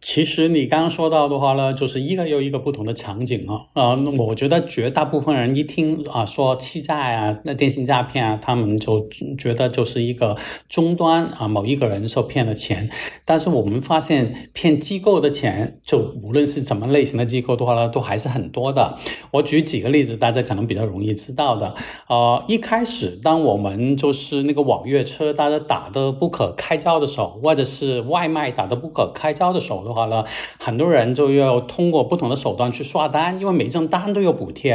[0.02, 10.38] 其实你刚刚说到的话呢，就是一个又一个不同的场景啊啊，那我觉得绝大部分人一听啊说欺诈啊，那电信诈骗啊，他们就觉得就是一个
[10.70, 12.88] 终端啊某一个人受骗了钱。
[13.26, 18.96] 但是我们发现骗机构的钱，就无论是什么类型的机构的话呢，都还是很多的。
[19.32, 21.74] 我举几个例子，大家可能比较容易知道的。
[22.08, 29.89] 呃，一开始当我们就是那个网约车大家打的不可开交的时候，或者是外卖打的不可开交的时候。
[29.90, 30.24] 的话呢，
[30.58, 34.70] 很多人就要通过不同的手段去刷单，因为每张单都有补贴。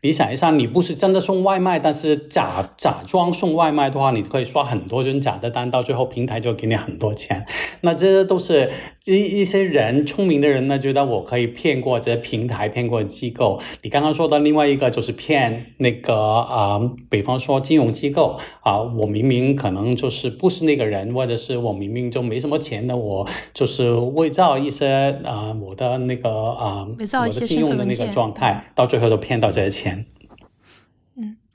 [0.00, 7.44] 你想一下，你不是真的送外卖，但是假假装送外卖的话，你可以刷很多张假的单，到最后平台就给你很多钱。
[7.82, 8.70] 那这都是
[9.04, 13.60] 一一些人聪明的人呢，觉得我可以骗过这些平台，骗过机构。
[13.82, 24.53] 你刚刚说的另外一个就是骗那个啊，比方说金融机构啊，我明明可能就是不是那个人，或者是我明明就没什么钱的，我就是伪造。
[24.58, 30.04] 一些啊，我的那个啊，我的信用的那个状态，到最后都骗到这些钱。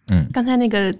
[0.09, 0.93] 嗯嗯，刚才那个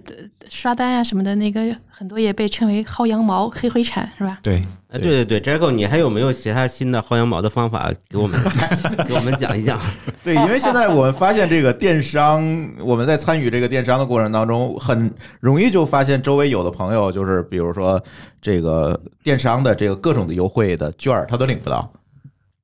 [0.48, 4.38] 刷单啊什么的，那个很多也被称为薅羊毛、黑灰产，是吧？
[4.42, 8.40] 对，哎，对对对，Jaco，你还有没有其他新的薅羊毛的方法给我们
[9.06, 9.78] 给我们讲一讲？
[10.22, 12.42] 对，因为现在我们发现这个电商，
[12.80, 18.02] 我们在参与这个电商的过程当中，很容易就发现周围有的朋友就是，比如说
[18.40, 21.92] 这个电商的这个各种的优惠的券儿，他都领不到。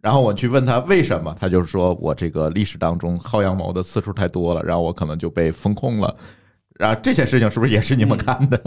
[0.07, 6.17] 然后我去问他为什么，他就是说我这个历史当中薅羊毛的次数太多了，然后我可能就被封控了。
[6.79, 8.63] 然后这些事情是不是也是你们干的？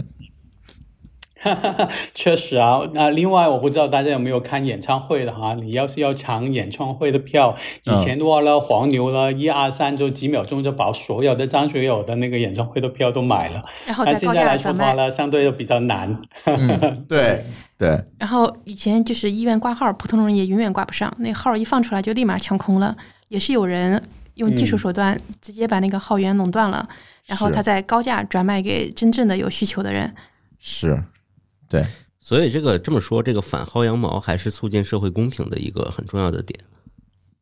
[2.14, 14.48] 确实啊，那另外我不知道大家有没有看演唱会的哈，你要是要抢演唱会的票，以前的话呢，黄牛呢一二三就几秒钟就把所有的张学友的那个演唱会的票都买了，然后那现在高价转卖。
[14.50, 16.20] 来说的话呢，相对就比较难。
[16.44, 17.44] 嗯，对
[17.78, 22.96] 对，然后以前就是医院挂号，普通人也永远挂不上，那号一放出来就立马抢空了。
[23.28, 24.02] 也是有人
[24.34, 26.86] 用技术手段直接把那个号源垄断了，
[27.26, 30.12] 然后他再高价转卖给真正的有需求的人。
[30.58, 31.00] 是，
[31.70, 31.86] 对，
[32.18, 36.58] 所以这个这么说，这个反薅羊毛还是促进社会公平的一个很重要的点。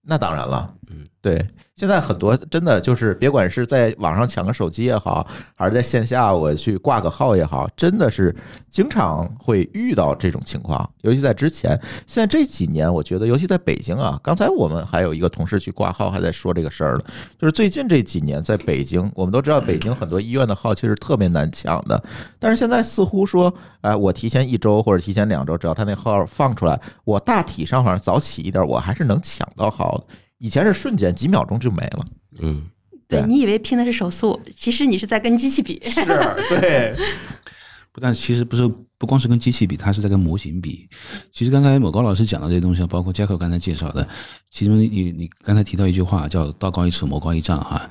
[0.03, 5.26] 那当然了，嗯，对，现在很多真的就是，别管是在网上抢个手机也好，
[5.57, 8.35] 还是在线下我去挂个号也好，真的是
[8.70, 10.88] 经常会遇到这种情况。
[11.00, 11.70] 尤其在之前，
[12.07, 17.04] 现在这几年，我觉得，尤其在北京啊，刚才我们还有一个同事去挂号，还在说这个事儿呢。
[17.37, 22.00] 就是最近这几年，在北京，我们都知道北京很多医院的号其实特别难抢的，
[22.38, 30.07] 但是现在似乎说，哎，我提前一周或者提前两周，只要他那号放出来，我大体上好像早起一点，我还是能抢到号。
[30.38, 32.07] 以前是瞬间几秒钟就没了，
[32.40, 32.64] 嗯，
[33.07, 35.81] 对对你以为拼的是手速，其实你是在跟机器比。
[35.90, 36.05] 是
[36.48, 36.94] 对，
[37.92, 40.88] 不但其实不是不光是跟机器比，它是在跟模型比。
[41.33, 44.07] 其实刚才某高老师讲的这些东西，包括 Jacko 刚才介绍的，
[44.51, 47.88] 其中你你刚才提到一句话叫“道高一尺，魔高一丈”哈。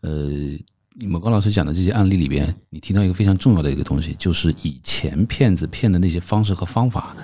[0.00, 0.30] 呃，
[1.06, 7.14] 某高老师讲的这些案例里边，你提到一个非常重要的一个东西，就是以前骗子骗的那些方式和方法，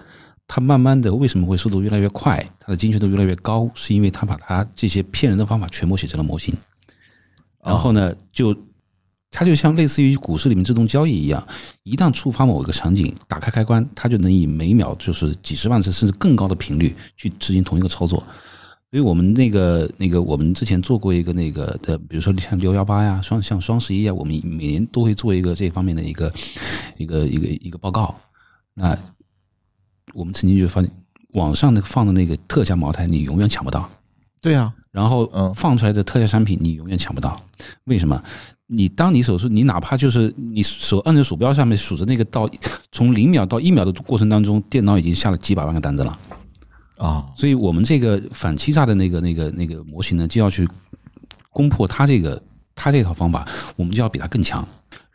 [0.48, 6.54] 它慢慢的为什么会速度越来越快，它的精确度越来越高，是因为它把它这些骗人的方法全部写成了模型，
[7.64, 8.56] 然后呢，就
[9.30, 11.46] 它就像类似于股市里面自动交易一样，
[11.82, 18.22] 一旦触发某一个场景，打开开关，它就能以每秒就是几十万次甚至更高的频率去执行同一个操作。
[18.88, 26.32] 所以我们那个那个，我们之前做过一个那个的，比如说像六幺八呀、双像双十一啊，我们每年都会做一个这方面的一个
[26.96, 28.14] 一个一个一个报告。
[28.74, 28.96] 那
[30.14, 30.90] 我们曾经就发现，
[31.32, 33.88] 网上那个放的那个特价茅台，你永远抢不到。
[34.40, 37.40] 对啊、然后嗯放出来的特价商品你永远抢不到，
[37.84, 38.22] 为什么？
[38.68, 42.48] 你当你手术，你哪怕就是你手按着鼠标上面数着那个到
[42.92, 46.18] 从零秒到一秒的过程当中，电脑已经下了几百万个单子了。
[46.98, 50.68] 啊，所以我们这个反欺诈的那个那个那个模型呢，就要去
[51.50, 52.40] 攻破它这个
[52.74, 54.66] 它这套方法，我们就要比它更强。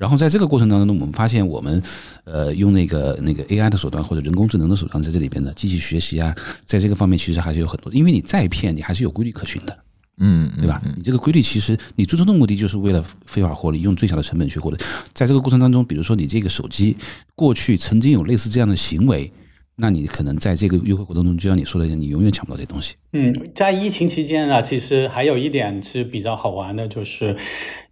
[0.01, 1.79] 然后在这个过程当中呢，我们发现我们
[2.23, 6.35] 呃用那个那个 AI 的手段或者人工智能的手段在这里边的机器学习啊，
[6.65, 9.77] 在这个方面其实还是有很多，因为你再骗你还是有规律可循的。
[10.17, 10.81] 嗯，对吧？
[10.97, 14.77] 你这个规律其实你最终的目的就是为了非法获利，用最小的成本去获利。
[15.13, 16.97] 在这个过程当中，比如说你这个手机
[17.35, 19.31] 过去曾经有类似这样的行为，
[19.75, 22.95] 那你可能在这个优惠活动中，就像你说的一样，你永远抢不到这东西。
[23.13, 27.35] 嗯，在疫情期间啊，其实还有一点是比较好玩的，就是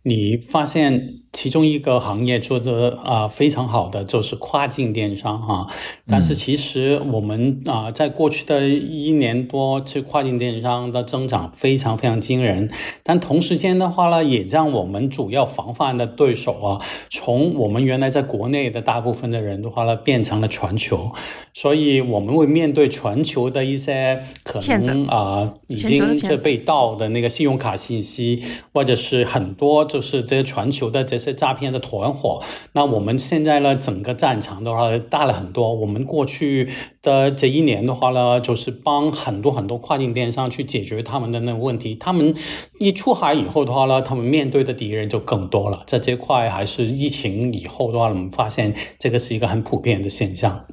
[0.04, 5.68] 你发现其中一个行业做的啊、非常好的就是跨境电商哈、
[6.08, 12.72] 但是其实我们啊、在过去的一年多，这跨境电商的增长非常非常惊人，
[13.04, 21.12] 但同时间的话呢，也让我们主要防范的对手啊，从我们原来在国内的大部分的人的话呢，变成了全球，
[21.54, 28.42] 所以我们会面对全球的一些可能啊、已经这被盗的那个信用卡信息，
[28.74, 32.42] 或者是很多就是这些全球的这些诈骗的团伙。
[32.74, 35.74] 那我们现在呢，整个战场的话大了很多。
[35.74, 36.70] 我们过去
[37.02, 41.96] 的这一年的话呢，就是帮很多很多跨境电商去解决他们的那个问题。
[41.96, 42.36] 他们
[42.80, 45.84] 一出海以后的话呢，他们面对的敌人就更多了。
[45.88, 50.66] 在这块还是疫情以后的话，我们发现这个是一个很普遍的现象。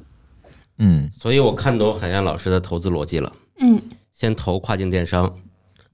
[0.79, 3.33] 嗯，所以我看懂海燕老师的投资逻辑了。
[3.59, 3.81] 嗯，
[4.13, 5.33] 先投跨境电商，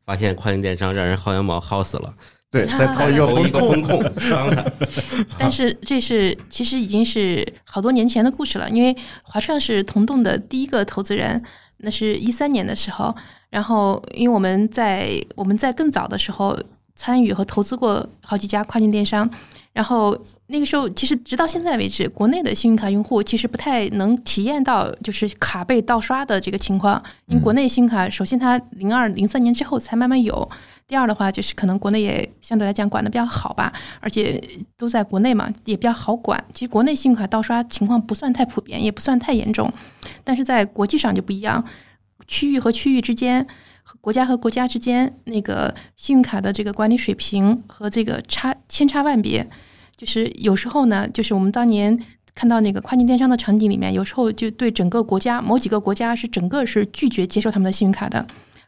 [0.06, 2.16] 发现跨境电商让人薅羊毛薅死了，
[2.54, 4.66] 对， 再掏一个 一个风控， 风控。
[5.40, 11.42] 但是这是其实已经是好多年前的故事了，因为华创是同动的第一个投资人，
[11.78, 13.14] 那是一三年的时候。
[13.50, 16.58] 然后，因为我们在我们在更早的时候
[16.96, 19.30] 参与和投资过好几家跨境电商，
[19.74, 30.50] 然后那个时候其实直到现在为止，国内的信用卡用户其实不太能体验到就是卡被盗刷的这个情况，因为国内信用卡首先它零二零三年之后才慢慢有。
[30.94, 34.40] 第二的话，就是可能国内也相对来讲管的比较好吧，而且
[34.78, 36.40] 都在国内嘛，也比较好管。
[36.54, 39.74] 其实国内信用卡盗刷情况不算太普遍，也不算太严重，
[40.24, 41.66] 但是在国际上就不一样，
[42.28, 43.48] 区域和区域之间。
[44.02, 49.50] 国家和国家之间，那个信用卡的这个管理水平和这个差千差万别，
[49.96, 52.00] 就是有时候呢，就是我们当年
[52.36, 58.24] 看到那个跨境电商的场景里面，有时候就对整个国家某几个国家是整个是拒绝接受他们的信用卡的，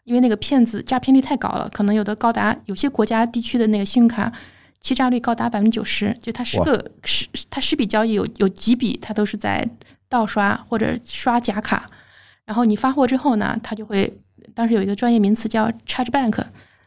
[0.06, 4.32] 因为那个骗子诈骗率太高了，可能有的高达有些国家地区的那个信用卡
[4.80, 9.68] 欺诈率高达百分之九十，就它十个十它十笔交易有有几笔它都是在
[10.08, 11.89] 盗刷或者刷假卡，
[12.46, 14.15] 然后你发货之后呢，它就会
[14.54, 16.44] 当时有一个专业名词叫 chargeback，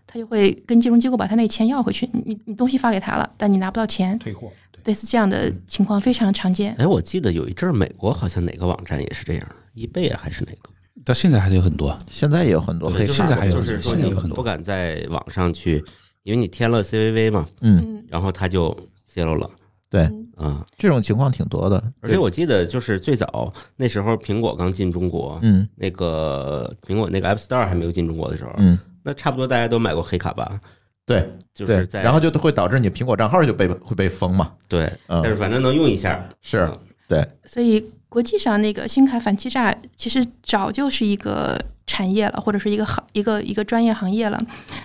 [0.07, 4.53] 它就会跟金融机构把他那个钱要回去，你你东西发给他了，但你拿不到钱，退货。
[4.85, 6.75] 类似这样的情况非常常见。
[6.79, 10.71] 哎，我记得有一阵儿美国好像哪个网站也是这样，易贝啊还是哪个？
[11.05, 14.37] 到现在还是有很多，现在也有很多黑就是现在还有就是说你现在有很多。
[14.37, 15.83] 不敢在网上去，
[16.23, 19.49] 因为你添了 CVV 嘛，嗯，嗯，然后他就泄露了。
[19.91, 20.03] 对，
[20.37, 20.67] 啊。
[20.77, 21.83] 这种情况挺多的。
[22.01, 25.67] 而且我记得就是最早那时候苹果刚进中国，嗯。
[25.75, 30.61] 那个苹果那个 App Store 还没有进中国的时候，嗯，那差不多大家都买过黑卡吧？
[31.07, 31.21] 对
[31.55, 34.53] 对，就是在然后就会导致你苹果账号就被会被封嘛。
[34.69, 35.23] 对，嗯。
[35.23, 36.79] 但是反正能用一下，是嗯。
[37.09, 44.41] 对，所以国际上那个信用卡反欺诈其实早就是一个产业了，或者是一个行一个一个专业行业了。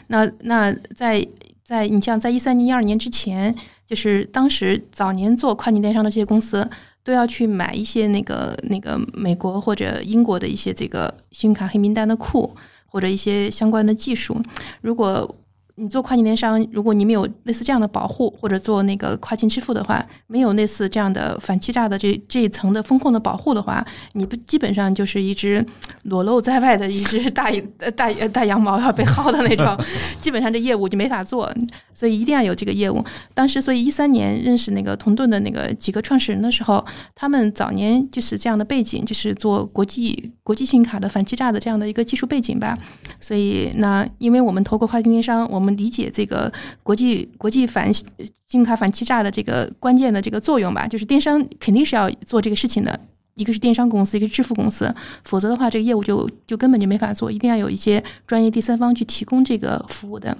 [0.07, 1.25] 那那在
[1.63, 3.55] 在你像在一三年、一二年之前，
[3.85, 6.69] 就是当时早年做跨境电商的这些公司。
[7.05, 12.55] 都要去买一些那个那个美国或者英国的一些这个信用卡黑名单的库，
[12.85, 14.41] 或者一些相关的技术。
[14.79, 15.35] 如果
[15.75, 23.83] 你做跨境电商，如果你没有类似这样的保护，或者做那个跨境支付的话，没有类似这样的反欺诈的这这一层的风控的保护的话，
[24.13, 25.65] 你不基本上就是一只
[26.03, 29.75] 裸露在外的一只大呃大呃大羊毛要被薅的那种，
[30.21, 31.51] 基本上这业务就没法做，
[31.93, 33.03] 所以一定要有这个业务。
[33.33, 42.77] 当时，所以一三年认识那个同盾的那个几个创始人的时候，他们早年就是这样的背景，就是做国际国际信用卡的反欺诈的这样的一个技术背景吧。
[43.19, 46.51] 所以，那因为我们投过跨境电商，我们理解这个
[46.83, 48.05] 国际国际反信
[48.51, 52.99] 用卡反欺诈的这个关键的这个作用吧，就是电商肯定是要做这个事情的。
[53.35, 60.37] 一个是电商公司，一个是支付公司，否则的话，这个业务就就根本就没法做，一定要有一些专业第三方去提供这个服务的。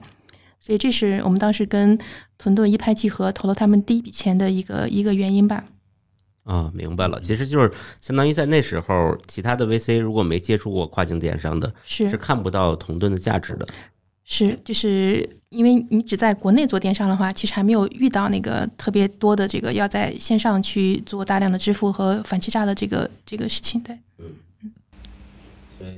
[0.59, 1.97] 所以，这是我们当时跟
[2.37, 5.63] 屯盾一拍即合，投了他们第一笔钱的一个一个原因吧。
[6.43, 13.67] 啊，明白了，其实就是相当于在那时候，其他的 VC 如果没接触过跨境电商的，是是看不到同盾的价值的。
[14.25, 23.81] 是，就是因为你只在国内做电商的话，其实还没有遇到那个特别多的这个要在线上去做大量的支付和反欺诈的这个这个事情。
[23.81, 23.97] 对，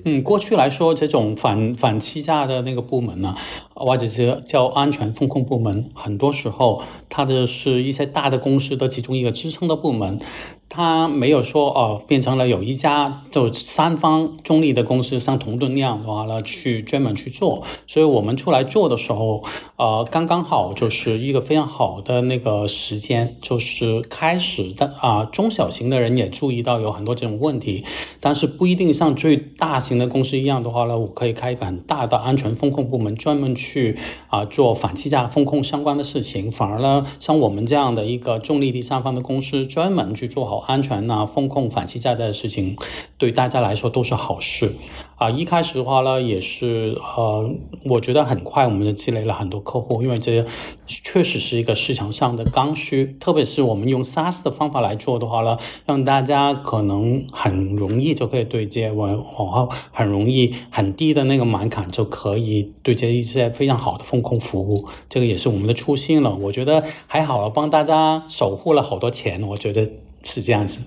[0.04, 3.36] 嗯，过去来说，这种反反欺诈的那个部门呢，
[3.76, 10.20] 或者是叫安全风控部门，很多时候它的是一些大的公司的其中一个支撑的部门。
[10.68, 17.64] 他没有说哦，变成了有一家就三方中立的公司，像同盾那样的话呢，去专门去做。
[17.88, 19.44] 所以我们出来做的时候，
[19.78, 27.86] 呃，刚刚好就是一个非常好的那个时间，就是开始的啊、中小型的人也注意到有很多这种问题，
[28.20, 33.98] 但是不一定像最大型的公司一样的话呢，我可以开一个很大的安全风控部门，专门去
[34.30, 36.52] 啊、做反欺诈风控相关的事情。
[36.52, 42.78] 反而呢，像我们这样的一个中立第三方的公司，专门去做好安全呐、风控、反欺诈的事情，
[43.18, 44.76] 对大家来说都是好事。
[45.18, 47.50] 啊，一开始的话呢，也是呃，
[47.86, 50.46] 我觉得很快我们就积累了很多客户，因为这
[50.86, 66.36] 确实是一个市场上的刚需，特别是我们用 SaaS 的方法来做的话呢，让大家可能很容易就可以对接，我然后很容易很低的那个门槛就可以对接一些非常好的风控服务，这个也是我们的初心了。
[66.36, 69.90] 我觉得还好了，帮大家守护了好多钱，我觉得
[70.26, 70.80] 是这样子。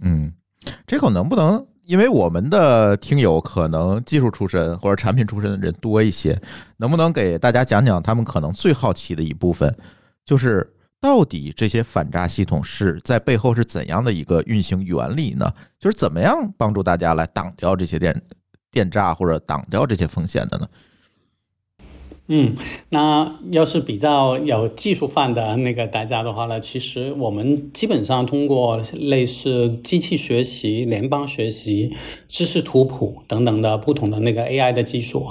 [0.00, 0.32] 嗯，
[0.86, 1.66] 这口能不能？
[1.84, 6.40] 因为我们的听友可能技术出身或者产品出身的人多一些，
[6.78, 9.76] 能不能给大家讲讲他们可能最好奇的一部分，
[10.24, 10.66] 就是
[10.98, 15.52] 到底这些反诈系统是在背后是怎样的一个运行原理呢？
[15.78, 18.22] 就是怎么样帮助大家来挡掉这些电
[18.70, 20.66] 电诈或者挡掉这些风险的呢？
[22.26, 22.56] 嗯，
[22.88, 31.94] 那要是比较有技术范的那个大家的话呢，其实我们基本上通过类似机器学习、联邦学习、
[32.26, 35.28] 知识图谱等等的不同的那个 AI 的技术。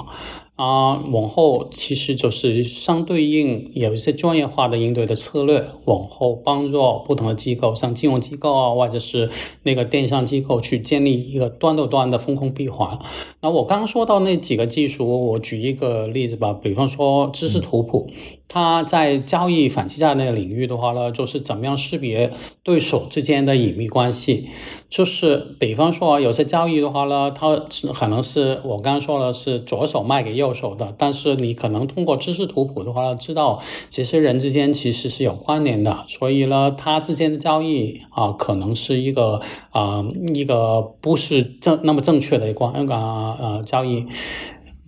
[0.56, 9.28] 啊、往后其实就是相对应有一些专业化的应对的策略，往后帮助不同的机构，像金融机构啊，或者是
[9.64, 13.00] 那个电商机构去建立一个端到端的风控闭环。
[13.40, 18.08] 那我刚刚说到那几个技术，我举一个例子吧，比方说知识图谱，
[18.48, 24.48] 它在交易反欺诈那个领域的话呢，就是怎么样识别对手之间的隐秘关系。
[24.88, 27.56] 就是比方说有些交易的话呢，它
[27.92, 44.06] 可能是我刚刚说了是左手卖给右手的，但是你可能通过知识图谱的话呢，知道这些人之间其实是有关联的，所以呢，它之间的交易啊，可能是一个啊、一个不是正那么正确的关那个呃交易。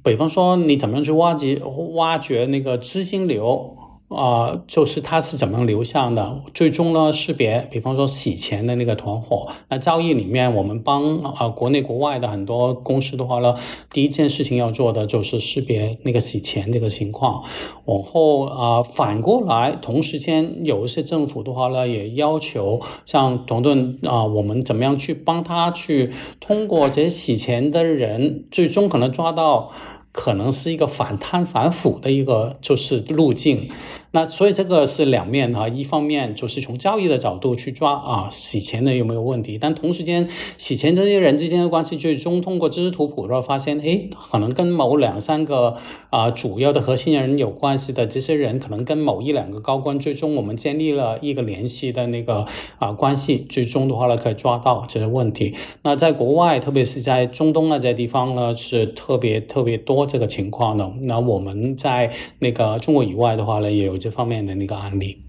[0.06, 1.60] 比方说，你怎么样去挖掘
[1.94, 3.76] 挖掘那个资金流？
[4.08, 6.40] 啊，就是它是怎么流向的？
[6.54, 13.56] 最终呢，识别，比方说洗钱的那个团伙，那交易里面，我们帮啊国内国外的很多公司的话呢，
[13.90, 17.42] 第一件事情要做的就是识别那个洗钱这个情况。
[17.86, 29.72] 往后啊，反过来，同时间有一些政府的话呢，也要求像同盾啊，我们怎么样去帮他去通过这些洗钱的人，最终可能抓到。
[30.16, 33.70] 可能是一个反贪反腐的一个就是路径。
[34.12, 45.76] 那所以这个是两面啊，一方面就是从交易的角度去抓啊洗钱的有没有问题，但同时间洗钱这些人之间的关系，最终通过知识图谱，然后发现，哎，可能跟某两三个
[46.10, 52.46] 啊主要的核心人有关系的这些人，可能跟某一两个高官，最终我们建立了一个联系的那个
[52.78, 55.54] 啊关系，最终的话呢可以抓到这些问题。
[55.82, 60.90] 那在国外，特别是在中东那些地方呢，是特别特别多这个情况的。
[61.02, 63.95] 那我们在那个中国以外的话呢，也有。
[63.98, 65.24] 这方面的那个案例，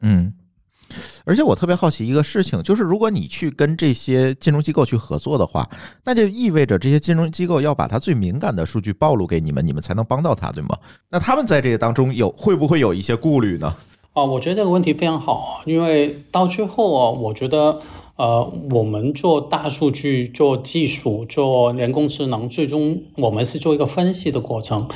[0.00, 0.32] 嗯，
[1.24, 5.68] 而且我特别好奇一个事情，就是如果你去跟这些金融机构去合作的话，
[6.04, 10.78] 那就意味着这些金融机构要把它最敏感的数据暴露给你们，你们才能帮到他，对吗？
[11.10, 13.74] 那他们在这个当中有会不会有一些顾虑呢？
[14.12, 17.80] 啊，我觉得这个问题非常好，因为到最后啊，我觉得
[18.16, 24.88] 呃，我们做大数据、做技术、做人工智能，最终我们是做一个分析的过程。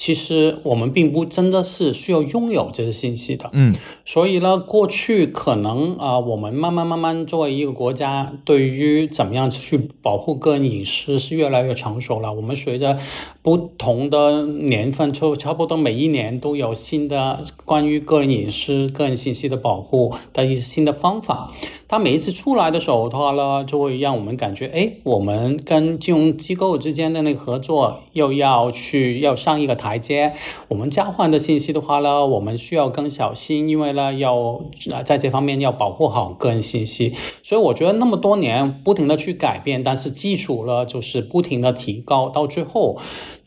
[0.00, 3.74] 其实我们并不真的是需要拥有这些信息的，嗯，
[4.06, 12.32] 所以呢，过去可能啊，我们慢慢慢慢作为一个国家，对于怎么样去保护个人隐私是越来越成熟了。
[12.32, 12.98] 我们随着
[13.42, 21.52] 不同的年份，就差不多每一年都有新的关于个人隐私、个人信息的保护的一些新的方法。
[21.90, 30.34] 它每一次出来的时候的话呢，就会让我们感觉，哎，我们跟金融机构之间的那个合作又要去要上一个台阶。
[30.68, 34.60] 我们交换的信息的话呢，我们需要更小心，因为呢要
[35.04, 37.16] 在这方面要保护好个人信息。
[37.42, 43.00] 所以我觉得那么多年不停的去改变，但是技术呢就是不停的提高，到最后。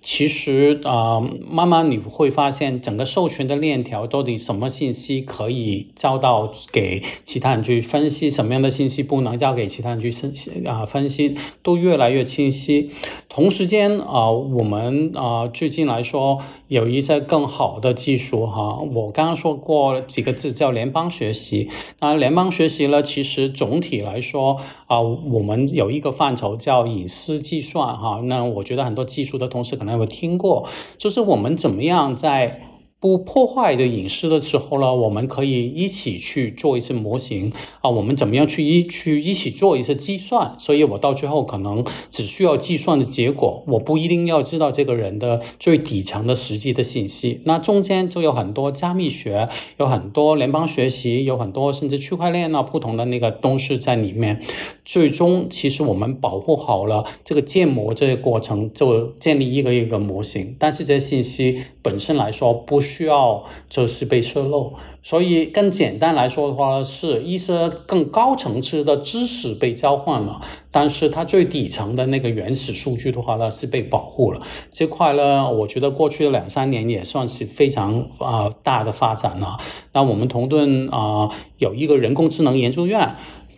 [0.04, 10.86] 其实啊，慢慢你会发现，整个授权的链条到底什么信息可以交到给其他人去分析，什么样的信息不能交给其他人去分析啊？
[10.86, 12.92] 分析都越来越清晰。
[13.30, 16.40] 同时间啊，我们啊最近来说
[16.74, 18.80] 有一些更好的技术哈。
[18.94, 21.70] 我刚刚说过几个字叫联邦学习。
[22.00, 28.22] 那联邦学习呢，其实总体来说啊，我们有一个范畴叫隐私计算哈。
[28.24, 29.94] 那我觉得很多技术的同事可能。
[29.94, 30.68] 有听过，
[30.98, 32.73] 就是我们怎么样在。
[33.04, 37.52] 不破坏的隐私的时候呢，我们可以一起去做一些模型
[37.82, 40.56] 啊，我们怎么样去一去一起做一些计算？
[40.58, 47.42] 所以我到最后可能只需要计算的结果，我不一定要知道这个人的最底层的实际的信息。
[47.44, 54.42] 那中间就有很多加密学，有很多联邦学习，有很多甚至区块链啊不同的那个东西在里面。
[54.86, 60.56] 最终，其实我们保护好了这个建模这个过程，就建立一个一个模型。
[60.58, 62.93] 但是这些信息本身来说不需。
[62.94, 74.42] 需要就是被泄露，所以更简单来说的话，是一些更高层次的知识被交换了，但是它最底层的那个原始数据的话呢，是被保护了。
[74.70, 79.58] 这块呢，我觉得过去的两三年也算是非常啊大的发展了。
[79.94, 83.16] 那我们同盾啊有一个人工智能研究院。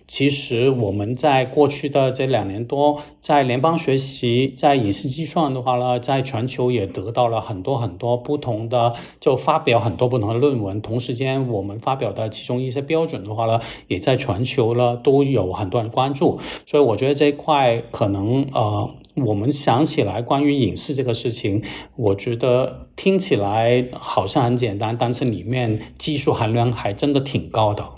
[0.07, 10.81] 其实我们在过去的这两年多，在联邦学习，在隐私计算的话呢，在全球也得到了很多很多不同的，就发表很多不同的论文。
[10.81, 16.39] 同时间，我们发表的其中一些标准的话呢，也在全球呢都有很多人关注。
[16.65, 21.63] 所以我觉得这一块可能呃，我们想起来关于隐私这个事情，
[21.95, 27.94] 我觉得听起来好像很简单，但是里面技术含量还真的挺高的。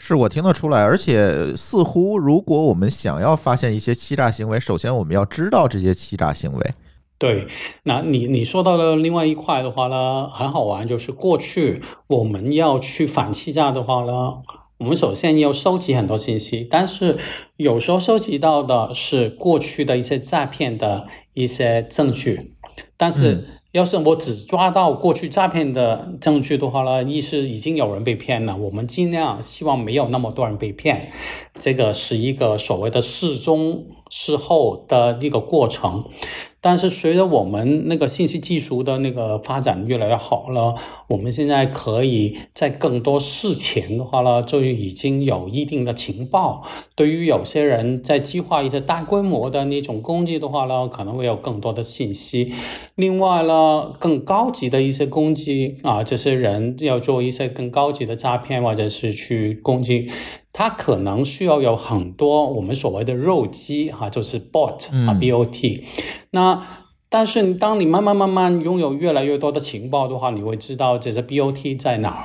[0.00, 6.74] 是我听得出来，而且似乎如果我们想要发现一些欺诈行为，首先我们要知道这些欺诈行为。
[7.18, 7.48] 对，
[7.82, 14.36] 那你你说到的另外一块的话呢，很好玩，就是过去我们要去反欺诈的话呢，
[14.78, 17.18] 我们首先要收集很多信息，但是
[17.56, 22.54] 有时候收集到的是过去的一些诈骗的一些证据，
[22.96, 23.57] 但是。
[23.72, 28.56] 要是我只抓到过去诈骗的证据的话呢，意思已经有人被骗了。
[28.56, 31.12] 我们尽量希望没有那么多人被骗，
[31.58, 36.08] 这个是一个所谓的事中事后的一个过程。
[36.60, 40.74] 但是随着我们那个信息技术的那个发展越来越好了，
[41.08, 46.64] 我们现在可以在更多事前的话呢，就已经有一定的情报。
[46.96, 52.52] 对于有些人在计划一些大规模的那种攻击的话呢，可能会有更多的信息。
[52.96, 60.10] 另外呢，更高级的一些攻击啊，这些人要做一些更高级的诈骗或者是去攻击。
[60.52, 65.84] 它可能需要有很多我们所谓的肉鸡哈，就是 bot 啊，bot。
[66.30, 66.66] 那
[67.08, 72.24] 但是当你慢慢慢慢拥有越来越多的情报的话，你会知道这些 bot 在哪儿，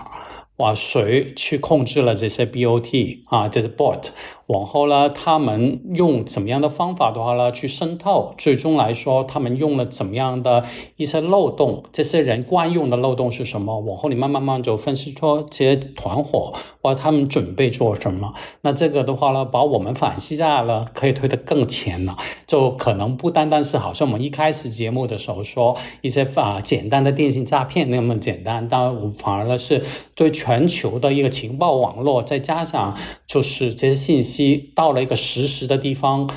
[0.57, 4.07] 哇，谁去控制了这些 bot 啊，这些 bot。
[4.47, 8.33] 往后呢，他们用怎么样的方法的话呢，去渗透？
[8.37, 10.65] 最终来说，他们用了怎么样的
[10.97, 11.85] 一些漏洞？
[11.93, 13.79] 这些人惯用的漏洞是什么？
[13.79, 18.33] 往后你慢慢慢就分析出这些团伙，或他们准备做什么？
[18.61, 22.17] 那这个的话呢，把我们反西价了，可以推得更前了。
[22.45, 29.83] 就可能不单单是好像我们一开始节目的时候说一些啊简单的电信诈骗那么简单，但反而呢是
[30.15, 34.32] 对全球的一个情报网络，再加上就是这些信息。
[34.75, 36.29] 到了一个实时的地方，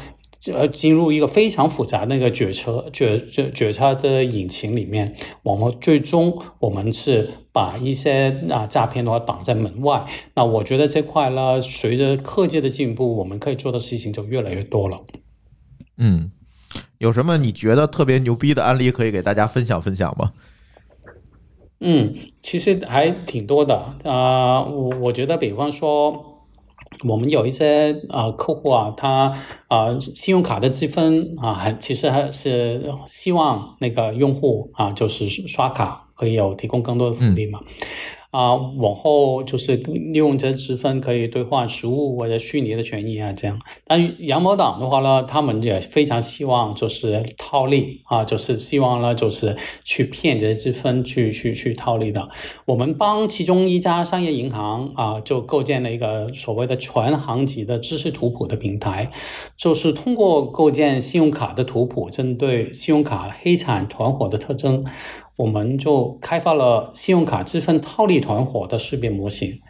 [0.53, 10.07] 呃，进入一个非常复杂的那个决策决决决策的引擎里面，我们最终我们是把一些啊诈骗的话挡在门外。
[10.34, 14.99] 那我觉得这块呢，随着科技的进步，我们可以做的事情就越来越多了。
[15.97, 16.30] 嗯，
[16.99, 20.32] 有什么你觉得特别牛逼的案例可以给大家分享分享吗？
[21.80, 26.36] 嗯，其实还挺多的啊，我我觉得，比方说。
[27.05, 29.32] 我们有一些啊客户啊，他
[29.68, 37.61] 啊信用卡的积分啊，还其实还是希望那个用户啊，就是刷卡可以有提供更多的福利嘛。
[38.37, 43.59] 啊，往后就是利用这积分可以兑换实物或者虚拟的权益啊，这样。
[43.87, 52.28] 但羊毛党的话呢，他们也非常希望就是套利啊，就是希望呢就是去骗这些积分去去去套利的。
[52.66, 59.11] 我们帮其中一家商业银行啊，就构建了一个所谓的全行级的知识图谱的平台，
[59.57, 64.84] 就是通过构建信用卡的图谱，针对信用卡黑产团伙的特征。
[65.37, 69.61] 我们就开发了信用卡积分套利团伙的识别模型。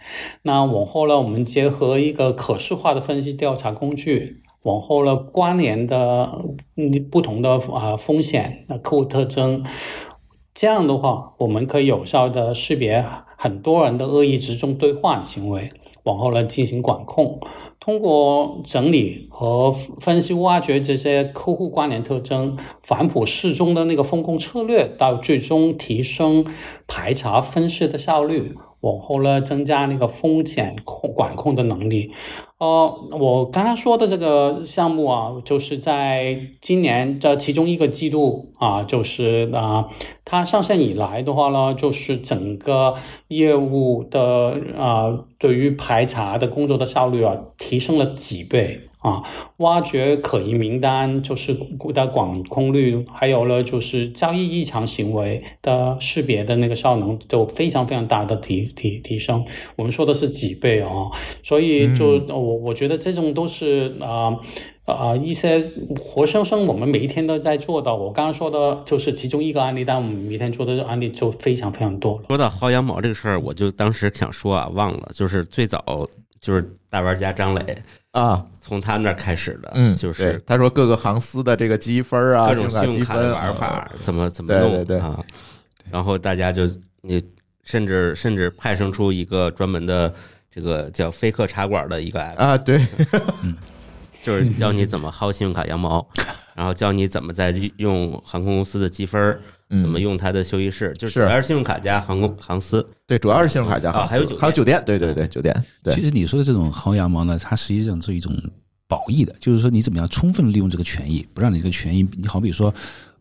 [0.43, 6.45] 那往后呢，我们结合一个可视化的分析调查工具，往后呢关联的
[7.11, 9.65] 不同的啊风险、客户特征，
[10.55, 13.05] 这样的话，我们可以有效的识别
[13.37, 15.71] 很多人的恶意直中兑换行为，
[16.05, 17.41] 往后呢进行管控。
[17.87, 26.45] 通过整理和分析、挖掘这些客户关联特征，反哺适中的那个风控策略，到最终提升
[26.89, 28.57] 排查分析的效率。
[28.81, 32.11] 往后呢，增加那个风险控管控的能力。
[32.59, 39.89] 哦，我刚刚说的这个项目啊，就是在今年的其中一个季度啊，就是啊，
[40.25, 42.95] 它上线以来的话呢，就是整个
[43.29, 48.81] 业务的啊，对于排查的工作的效率啊，提升了几倍。
[49.07, 49.23] 啊，
[49.59, 51.57] 挖掘可疑名单就是
[51.95, 59.47] 的管控率，还有呢就是交易异常行为的识别的那个效能，就非常非常大的提提提升。
[59.77, 60.91] 我们说的是几倍啊，
[61.45, 64.37] 所以就我我觉得这种都是啊
[64.87, 67.95] 啊一些活生生我们每一天都在做的。
[67.95, 72.25] 我刚刚说的就是其中一个案例，但我们每天做的案例就非常非常多了。
[72.29, 75.81] 说到薅羊毛这个事儿，我就当时想说啊，忘了，就是最早
[76.41, 77.77] 就是大玩家张磊。
[78.17, 85.23] 啊，从他那儿开始的，嗯，就是他说各个航司的这个积分啊，各种信用卡的玩法怎么怎么弄啊，
[85.91, 86.63] 然后大家就
[87.03, 87.23] 你
[87.63, 90.11] 甚至甚至派生出一个专门的
[90.51, 92.81] 这个叫“飞客茶馆”的一个 app 啊，对，
[94.23, 96.09] 就是教你怎么薅信用卡羊毛，
[96.55, 99.39] 然后教你怎么在用航空公司的积分。
[99.69, 100.95] 怎么用它的休息室？
[100.97, 105.55] 就是主要是信用卡加航空航司，对，主要是信用卡加啊，还有酒还有酒店，对对对，酒店。
[105.87, 108.33] 其实你说的这种薅羊毛呢，它实际上是一种
[108.87, 112.07] 褒义的，就是说你怎么样充分利用这个权益，不让你这个权益。
[112.17, 112.73] 你好比说，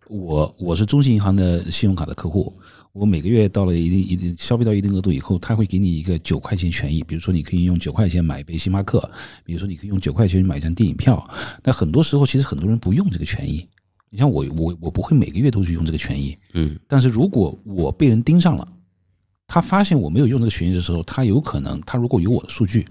[0.08, 2.54] 我我是中信银行的信用卡的客户，
[2.94, 9.10] 我每个月到了一定一定消费到一定额度以后，他会给你一个九块钱权益，比如说你可以用九块钱买一杯星巴克，
[9.44, 11.28] 比如说你可以用九块钱买一张电影票。
[11.64, 13.68] 那很多时候其实很多人不用这个权益。
[14.16, 18.66] 你像我，我我不会每个月都去用这个权益，嗯，但是如果我被人盯上了，
[19.46, 22.88] 他发现我没有用这个权益的时候，他有可能，他如果有我的数据，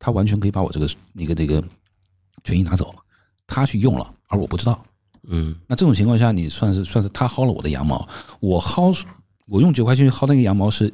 [0.00, 1.62] 他完全可以把我这个那个那个
[2.42, 2.92] 权益拿走，
[3.46, 4.82] 他去用了，而我不知道，
[5.28, 8.04] 嗯，那这种情况下，你算是算是他薅了我的羊毛，
[8.40, 9.00] 我薅
[9.46, 10.92] 我用九块钱去薅那个羊毛是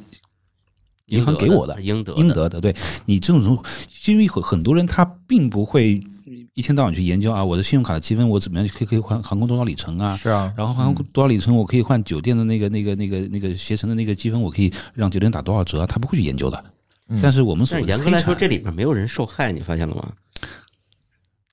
[1.07, 2.77] 银行给我的，应得应得的，对。
[3.07, 3.65] 你这种，
[4.05, 6.07] 因为很很多人他并不会。
[6.55, 10.17] 一天到晚去研究啊，我的信用卡的积分我怎么样可以可以换航空多少里程啊？
[10.17, 15.87] 是啊，然后航空多少里程我可以换酒店的那个那个那个那个携程的那个积分，我可以让酒店打多少折啊？
[15.87, 16.65] 他不会去研究的。
[17.09, 20.13] 嗯但是我们所但是严格来说，这里边没有人受害，你发现了吗？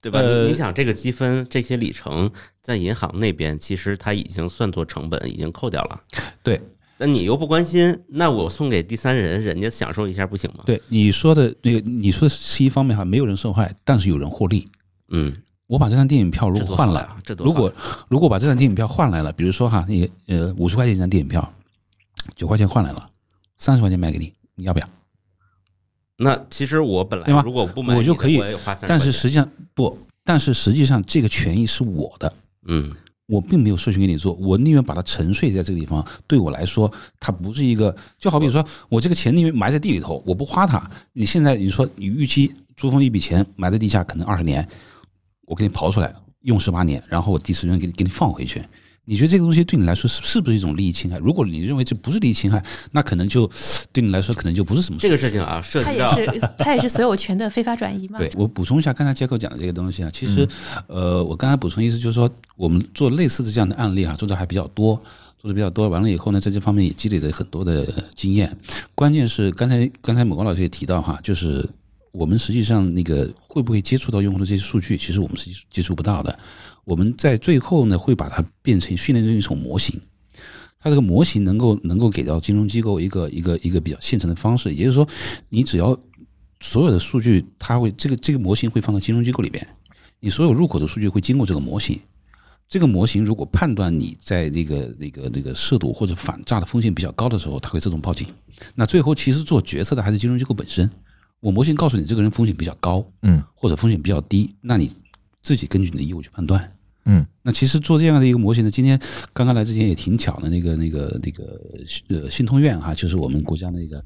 [0.01, 0.21] 对吧？
[0.47, 2.31] 你想这个积分、这些里程，
[2.61, 6.01] 在银行那边其实它已经算作成本，已经扣掉了。
[6.43, 6.59] 对
[6.97, 14.69] 那你又不关心，那我送给第三人，人家享受一下不行吗？，对你说的那个，你说的是一方面哈，没有人受害，但是有人获利。
[15.09, 15.35] 嗯，
[15.67, 17.73] 我把这张电影票如果换来，多好呀，这多如果
[18.07, 21.53] 如果把这张电影票换来了，比如说哈，你呃五十块钱一张电影票，
[22.35, 23.09] 九块钱换来了，
[23.57, 24.87] 三十块钱卖给你，你要不要？
[26.21, 28.41] 那其实我本来如果不买，我就可以
[28.85, 28.99] 但。
[28.99, 32.33] 是实际上不，但是实际上这个权益是我的，
[32.67, 32.91] 嗯，
[33.25, 36.05] 我并没有授权给你做，我宁愿把它沉睡在这个地方。
[36.27, 36.91] 对我来说，
[37.21, 40.91] 它不是一个，就好比说我这个钱宁愿埋在地里头，我不花它。
[41.13, 44.67] 你现在你说你预期珠峰一笔钱埋在地下可能二十年，
[45.49, 48.63] 我给你刨出来用十八年，然后我第十年给你给你放回去。
[49.05, 51.17] 你觉得这个东西对你来说是是不是一种利益侵害？
[51.17, 53.49] 如果你认为这不是利益侵害，那可能就
[53.91, 58.19] 对你来说可能就不是什么这个事情啊，涉及它也是它也是所有权的非法转移嘛。
[58.19, 60.47] 对我补充一下刚才杰克讲的这个东西啊，其实，
[60.85, 64.93] 呃，我刚才补充意思就是说，我们做类似的这样的案例啊，做的还比较多，
[65.39, 65.89] 做的比较多。
[65.89, 68.55] 完了以后呢，在这方面也积累了很多的经验。
[68.93, 71.67] 关键是刚才刚才某光老师也提到哈，就是
[72.11, 76.37] 我们实际上那个会不会接触到用户的这些数据，其实我们是接触不到的。
[76.83, 79.99] 我们在最后呢，会把它变成训练成一种模型。
[80.79, 85.07] 它这个模型能够能够给到金融机构一个一个一个比较现成的方式，也就是说，
[85.49, 85.97] 你只要
[86.61, 89.67] 所有的数据，它会这个这个模型会放到金融机构里边，
[90.19, 91.99] 你所有入口的数据会经过这个模型。
[92.67, 98.27] 这个模型如果判断你在那个那个那个涉赌或者反诈的风险比较高的时候，它会自动报警。
[98.73, 100.89] 那最后其实做决策的还是金融机构本身。
[101.39, 104.91] 我模型告诉你这个人风险比较高，嗯或者风险比较低，那你
[105.41, 106.71] 自己根据你的业务去判断。
[107.05, 108.99] 嗯那其实做这样的一个模型呢，今天
[109.33, 111.59] 刚刚来之前也挺巧的，那个那个那个
[112.09, 114.03] 呃信通院哈，就是我们国家那个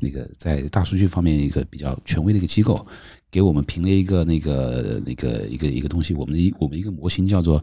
[0.00, 2.84] 那个在大数据方面一个比较权威的一个机构，
[3.30, 7.62] 给我们评了一个那个那个一个一个东西，我们的一我们一个模型叫做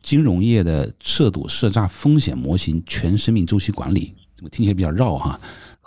[0.00, 5.40] 金融业的涉赌涉诈风险模型全生命周期管理，我听起来比较绕哈。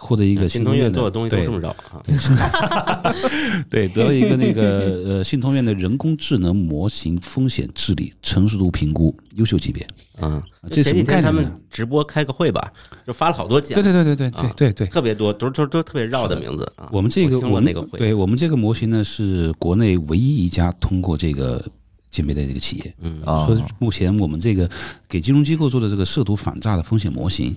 [0.03, 2.03] 获得一个新通院院做的东西都这么绕啊。
[3.71, 9.87] 对，得了一个那个呃信通院的人工智能模型风险治理成熟度评估优秀级别。
[10.21, 12.71] 嗯，这前几天他们直播开个会吧，
[13.07, 14.87] 就发了好多奖，对对对对对对啊对对。
[14.87, 16.89] 特别多，都都都特别绕的名字啊。
[16.91, 21.65] 我们这个我们那个会，对我们这个模型呢是国内唯一一家通过这个
[22.11, 22.95] 鉴别的这个企业。
[23.01, 24.69] 嗯啊说目前我们这个
[25.09, 27.55] 给金融机构做的这个涉毒反诈的风险模型，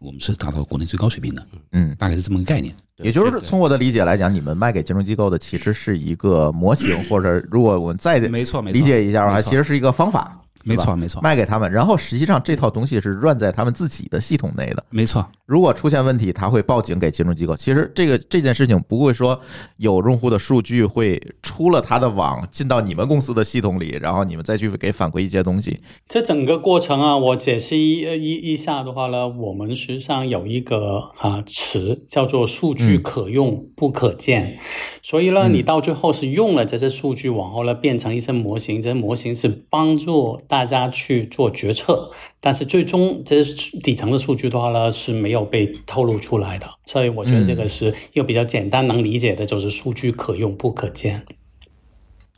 [0.00, 2.74] 我们是达到国内最高水平的，嗯，大概是这么个概念。
[3.02, 14.84] 也就是从我的理解来讲，你们卖给金融机构的其实是一个模型，或者如果我们再理解一下的话，其实是一个方法，没错，没错，卖给他们，然后实际上这套东西是 run 在他们自己的系统内的。
[14.90, 17.56] 没错，如果出现问题，他会报警给金融机构。
[17.56, 19.40] 其实这个这件事情不会说
[19.78, 25.80] 有用户的数据会出了他的网进到你们公司的系统里，然后你们再去给反馈一些东西。
[26.06, 34.58] 这整个过程啊，我解析一一一下的话呢，我们实际上有一个啊词叫做数据嗯可用不可见，
[35.02, 51.24] 所以呢，嗯你到最后是用了这些数据，往后呢变成一些模型，这些模型是帮助大家去做决策，但是最终这些底层的数据的话呢是没有被透露出来的，所以我觉得这个是一个比较简单能理解的，就是数据可用不可见。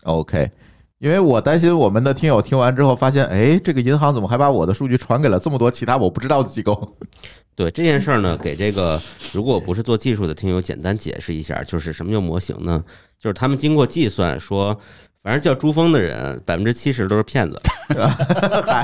[0.03, 0.51] OK，
[0.99, 6.97] 因为我担心我们的听友听完之后发现，哎，这个银行怎么还把我的数据传给了这么多其他我不知道的机构？
[7.57, 9.01] 对这件事儿呢，给这个
[9.33, 12.85] 如果不是做技术的听友简单解释一下，就是什么叫模型呢？
[13.19, 14.79] 就是他们经过计算说，
[15.23, 17.61] 反正叫珠峰的人百分之七十都是骗子，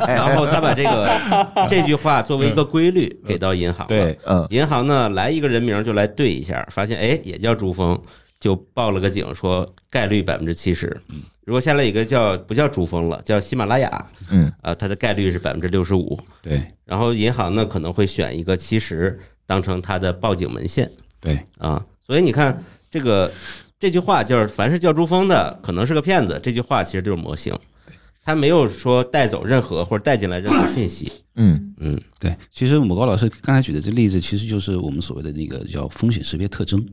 [0.07, 4.17] 然后他把这个这句话作为一个规律给到银行了。
[4.25, 8.01] 嗯银行呢来一个人名就来对一下，发现哎也叫珠峰，
[8.39, 10.97] 就报了个警说概率百分之七十。
[11.45, 16.19] 如果下来一个叫不叫珠峰了，叫喜马拉雅，嗯啊，它的概率是百分之六十五。
[16.43, 20.89] 对然后银行呢可能会选一个七十当成它的报警门线
[21.21, 23.31] 对啊，所以你看这个
[23.79, 27.57] 这句话就是凡是叫珠峰的可能是个骗子，这句话其实就是模型，
[28.25, 31.11] 他没有说带走任何或者带进来任何信息。
[31.41, 36.85] 嗯嗯对，其实某高老师刚才举的这例子，其实就是我们所谓的那个叫风险识别特征。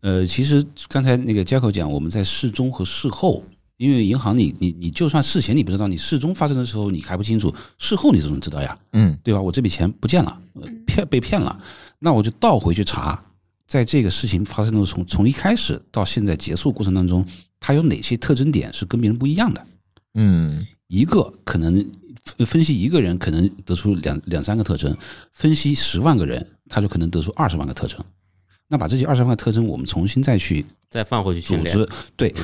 [0.00, 3.42] 呃，其实刚才那个佳口讲，我们在事中和事后，
[3.76, 8.76] 因为银行你你你就算事前你不知道，你事中发生的时候你还不清楚，事后你怎么知道呀？
[8.92, 9.40] 嗯对吧？
[9.40, 11.58] 我这笔钱不见了，呃骗被骗了，
[12.00, 13.24] 那我就倒回去查，
[13.72, 17.24] 在这个事情发生的从从一开始到现在结束过程当中，
[17.58, 19.66] 它有哪些特征点是跟别人不一样的。
[20.12, 21.82] 嗯一个可能
[22.36, 24.92] 分分析一个人，可能得出两两三个特征；
[25.32, 27.98] 分析十万个人，他就可能得出二十万个特征。
[28.68, 32.34] 那把这些二十万个特征，我们重新再去再放回去组织，对，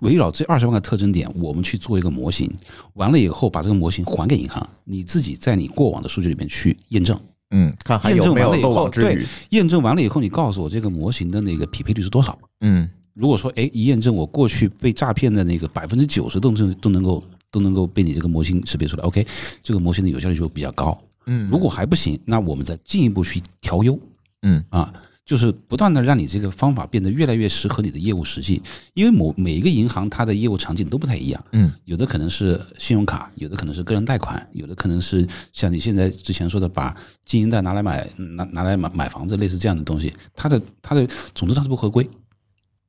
[0.00, 2.50] 围绕这二十万个特征点，我们去做一个模型。
[2.94, 7.20] 完了以后，把这个模型还给银行，你自己在你过往的数据里面去验证。
[7.50, 9.26] 嗯，看还有没有漏网之鱼。
[9.50, 12.38] 验证完了以后，你告诉我这个模型的那个匹配率是多少？
[12.60, 19.26] 嗯，如果说，哎，一验证我过去被诈骗的那个百分之九十都能都能够都能够被你这个模型识别出来，OK，
[19.62, 20.96] 这个模型的有效率就比较高。
[21.26, 23.98] 嗯，如果还不行，那我们再进一步去调优。
[24.42, 24.92] 嗯啊，
[25.30, 28.60] 就是不断的让你这个方法变得越来越适合你的业务实际，
[28.94, 31.44] 因为某每一个银行它的业务场景都不太一样。
[31.52, 42.02] 嗯，有的可能是信用卡，有的可能是个人贷款，有的可能是像你现在之前说的，把经营贷拿来买拿拿来买买房子，类似这样的东西，它的它的总之它是不合规，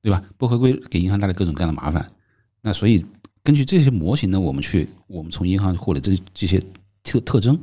[0.01, 0.23] 对吧？
[0.39, 2.09] 不合规给银行带来各种各样的麻烦。
[2.63, 3.05] 那所以
[3.43, 6.59] 根据这些模型呢，我们去我们从银行获得这这些
[7.03, 7.55] 特特征，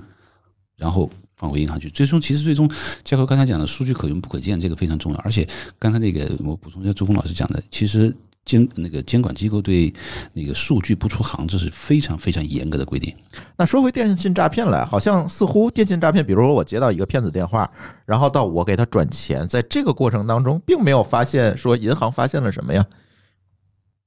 [0.76, 1.88] 然后放回银行去。
[1.88, 2.68] 最终其实最终，
[3.04, 5.18] 结合刚才讲的数据可用不可见，这个非常重要。
[5.20, 8.14] 而且刚才那个我补充一下，朱峰老师讲的，其实
[8.44, 9.92] 监那个监管机构对
[10.32, 13.14] 那个数据不出行，这是非常非常严格的规定。
[13.56, 17.70] 那说回电信诈骗来，好像似乎电信诈骗，比如说我接到一个骗子电话，
[18.04, 22.84] 然后到我给他转钱，在这个过程当中，并没有发现说银行发现了什么呀？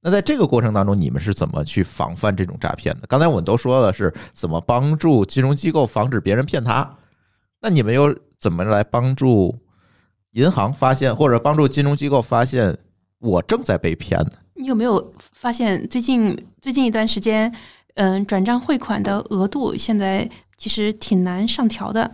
[0.04, 3.06] 那在这个过程当中，你们是怎么去防范这种诈骗的？
[3.08, 6.92] 刚才我们都说了是怎么帮助金融机构防止别人骗他，
[7.62, 9.56] 那你们又怎么来帮助
[10.32, 12.76] 银行发现，或者帮助金融机构发现
[13.20, 14.32] 我正在被骗呢？
[14.56, 17.54] 你有没有发现最近最近一段时间，
[17.96, 22.12] 嗯，转账汇款的额度现在其实挺难上调的，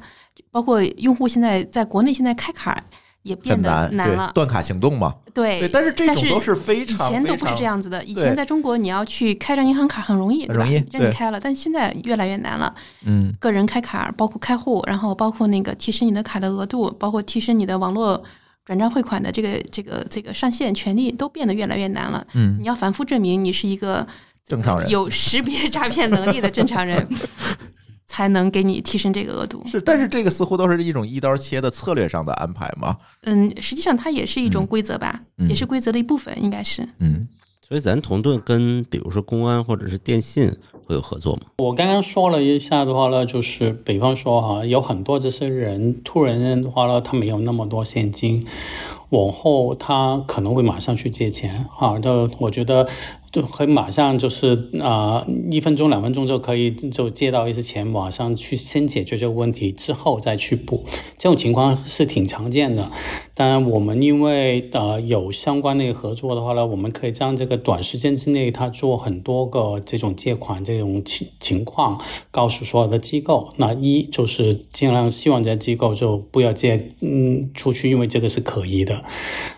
[0.51, 2.83] 包括用户现在在国内现在开卡
[3.27, 4.33] 也变得难，了对，。
[4.33, 10.65] 断卡行动嘛，对对，但是这种都是非常以前都不是这样子的，以前在中国你要去开张银行卡很容易，对吧？
[10.91, 12.73] 让你开了，但现在越来越难了。
[13.05, 18.23] 嗯个人开卡，包括开户，然后包括那个提升你的卡的额度，包括提升你的网络
[18.65, 22.25] 转账汇款的这个这个这个上限权利，都变得越来越难了。
[22.33, 24.05] 嗯你要反复证明你是一个
[24.47, 27.05] 正常人有识别诈骗能力的正常人，
[28.07, 29.61] 才能给你提升这个额度。
[29.67, 32.97] 是，但是这个似乎都是一种一刀切的策略上的安排嘛。
[33.23, 36.87] 嗯，实际上它也是一种嗯规则吧，嗯也是规则的一部分，应该是。
[36.99, 37.27] 嗯
[37.67, 40.49] 所以咱同盾跟比如说公安或者是电信
[40.85, 41.41] 会有合作吗？
[41.57, 48.47] 我刚刚说了一下的话呢，就是比方说哈，有很多这些人突然的话呢，他没有那么多现金，
[49.09, 52.87] 往后他可能会马上去借钱哈，就我觉得
[53.37, 60.83] 就会马上就是啊、一分钟两分钟就可以就借到一些钱，马上去先解决这个问题，之后再去补，
[61.19, 62.91] 这种情况是挺常见的。
[63.37, 73.53] 当然，我们因为呃有相关的合作的话呢，我们可以将这个短时间之内，他做很多个这种借款这种情情况，告诉所有的机构。
[73.57, 79.03] 那一就是尽量希望这些机构就不要借嗯出去，因为这个是可疑的。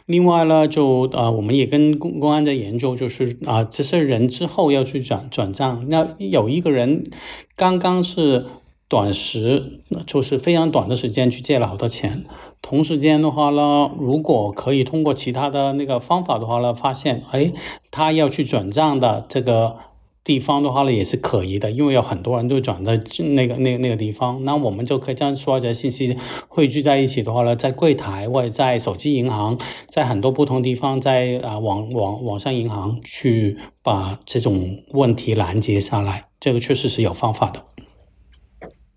[0.05, 7.09] 另外呢，就呃我们也跟公公安在研究，就是啊、这些人之后要去转转账，那有一个人
[7.55, 8.45] 刚刚是
[8.89, 12.25] 短时，就是非常短的时间去借了好多钱。
[12.61, 17.51] 同时间的话呢，如果可以通过其他的那个方法的话呢，发现哎，
[17.89, 19.77] 他要去转账的这个
[20.23, 26.15] 地方的话呢，也是可疑的，因为有很多人都转到那个那个那个地方，那我们就可以将所有的信息
[26.47, 29.57] 汇聚在一起的话呢，在柜台或者在手机银行，
[29.87, 37.63] 在很多不同地方，在啊网网网上银行去把这种问题拦截下来，这个确实是有方法的。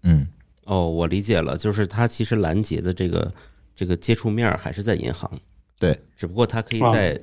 [0.02, 0.26] 嗯
[0.66, 3.32] 哦，我理解了，就是它其实拦截的这个
[3.74, 5.30] 这个接触面还是在银行，
[5.78, 6.92] 对，只不过它可以啊。
[6.92, 7.20] 在，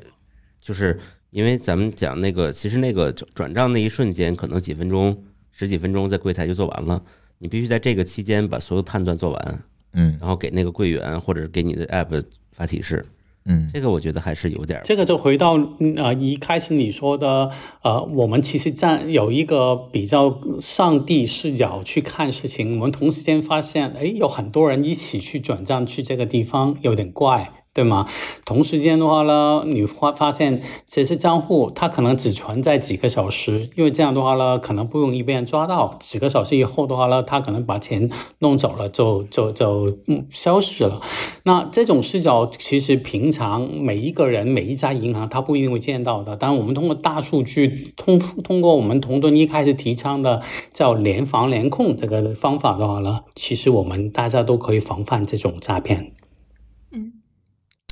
[0.59, 7.01] 就是因为咱们讲那个，其实那个转账那一瞬间，可能几分钟、十几分钟在柜台就做完了，
[7.37, 10.17] 你必须在这个期间把所有判断做完，嗯。
[10.19, 13.05] 然后给那个柜员或者给你的 app 发提示，
[13.45, 27.51] 嗯这个我觉得还是有点这个就回到嗯呃一开始你说的，呃，我们其实站有一个比较上帝视角去看事情，我们同时间发现，哎，有很多人一起去转账去这个地方，有点怪。
[27.73, 28.07] 对吗？
[28.45, 35.93] 同时间的话呢，你发发现这些账户它可能只存在几个小时，因为这样的话呢，可能不容易被人抓到。
[35.99, 38.09] 几个小时以后的话呢，他可能把钱
[38.39, 40.99] 弄走了，就就就嗯消失了。
[41.43, 46.35] 那这种视角其实平常每一个人每一家银行他不一定会见到的。
[46.35, 50.41] 当然，我们通过大数据，通通过我们同敦一开始提倡的
[50.73, 56.11] 叫联防联控这个方法的话呢，其实我们大家都可以防范这种诈骗。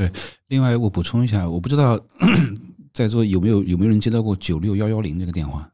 [0.05, 0.11] 嗯，
[0.47, 1.99] 另外，我补充一下，我不知道
[2.93, 5.69] 在座有没有有没有人接到过九六幺幺零这个电话？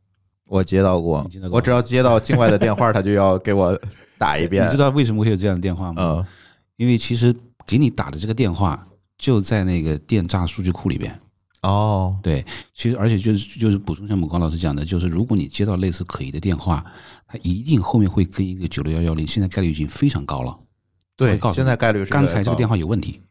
[0.46, 3.80] 我接到过到，过我只要接到 境外的电话，他就要给我
[4.18, 4.78] 打一遍你知。
[4.78, 6.02] 道为什么会有这样的电话吗？
[6.04, 6.26] 嗯，
[6.78, 7.34] 因为其实
[7.66, 11.20] 给你打的这个电话就在那个电诈数据库里边。
[11.64, 12.46] 哦，对，
[12.76, 16.84] 其实而且就是就是补充一下母光老师讲的，就是如果你接到类似可疑的电话，
[17.26, 20.60] 他一定后面会跟一个九六幺幺零，现在概率已经非常高了。
[21.16, 23.22] 对现在概率是刚才这个电，话有问题，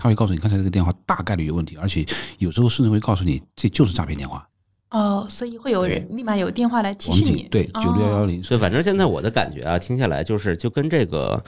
[0.00, 2.06] 他会告诉你刚才这个电话大概率有问题，而且
[2.38, 4.48] 有时候甚至会告诉你这就是诈骗电话。
[4.90, 11.44] 哦，所以会有人立马有电话来提网示你，对哦九六幺幺零，所以反正现在我的感觉啊，听下来就是就跟这个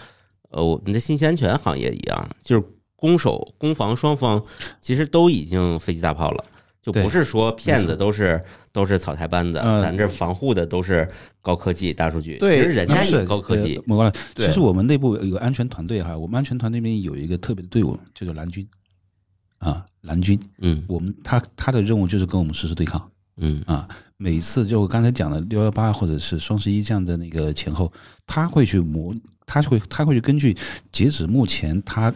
[0.51, 4.45] 呃我们的信息安全行业一样，就是攻守攻防双方
[4.81, 6.45] 其实都已经飞机大炮了。
[6.83, 11.09] 就不是说骗子都是都是草台班子，嗯咱这防护的都是
[11.41, 12.39] 高科技大数据。
[12.39, 13.83] 对其实人家也高科技呃。
[13.87, 18.69] 某光其实我们内部有个安全团队哈，我们安全团队里面有一个特别的队伍，叫做蓝军
[19.59, 20.39] 啊，蓝军。
[20.59, 23.89] 嗯我们他他的任务就是跟我们实时对抗嗯啊。
[24.17, 27.93] 每一次就我刚才讲的六幺八或者是双十一这样的那个前后，
[28.27, 29.13] 他会去模，
[29.47, 30.57] 他会他会去根据
[30.93, 32.15] 截止目前他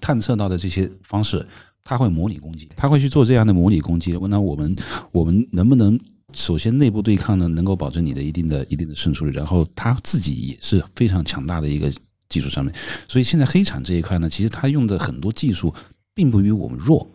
[0.00, 1.46] 探测到的这些方式，
[1.86, 4.14] 他会模拟攻击，他会去做这样的模拟攻击。
[4.16, 4.76] 问那我们
[5.12, 5.98] 我们能不能
[6.32, 7.46] 首先内部对抗呢？
[7.46, 11.90] 能够保证你的一定的一定的胜出率，然后他自己也是非常强大的一个
[12.28, 12.74] 技术上面。
[13.06, 15.72] 所以现在黑产这一块呢，其实他用的很多技术
[16.12, 17.08] 并不比我们弱。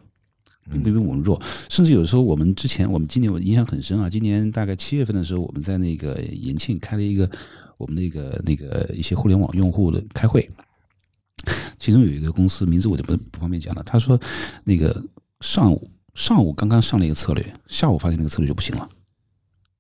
[0.72, 7.30] 并不比我们弱，甚至有时候我们之前，我们今年我印象很深啊，今年大概七月份的时候，我们在那个延庆开了一个
[7.78, 10.47] 我们那个那个一些互联网用户的开会，
[11.79, 13.83] 其中有一个公司名字我就不不方便讲了。
[13.83, 14.19] 他说，
[14.63, 15.03] 那个
[15.39, 18.87] 上午上午刚刚上了一个策略，下午发现那个策略就不行了，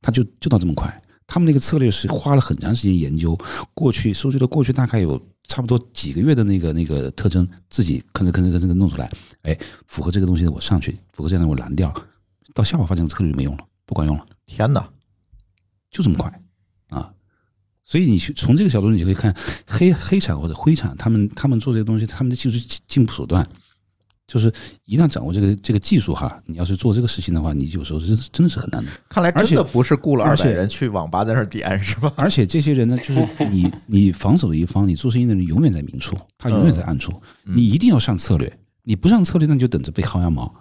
[0.01, 1.01] 他就就到这么快。
[1.27, 3.37] 他们那个策略是花了很长时间研究，
[3.73, 9.09] 过去收集了过去大概有差不多几个月的那个那个特征，自己吭哧吭哧吭哧弄出来，
[9.43, 9.57] 哎，
[9.87, 11.93] 符合这个东西的我上去，符合这样的我拦掉，
[12.53, 14.25] 到下午发现策略就没用了，不管用了。
[14.45, 14.85] 天哪！
[15.89, 16.40] 就这么快！
[17.91, 19.35] 所以你去从这个角度，你就可以看
[19.67, 23.45] 黑黑产或者灰产，他们他们做这个东西，他们的技术进进步手段，
[24.25, 24.49] 就是
[24.85, 28.89] 一旦掌握这个这个技术哈，你要是做这个事情的话，你有时候真真的是很难的。
[29.09, 32.13] 看来真的不是雇了二百人去网吧在那儿点是吧？
[32.15, 37.11] 而且这些人呢，就是你你防守的一方，你做生意的人永远在明处，他永远在暗处，
[37.43, 40.60] 嗯你一定要上策略，你不上策略，那你就等着被薅羊毛。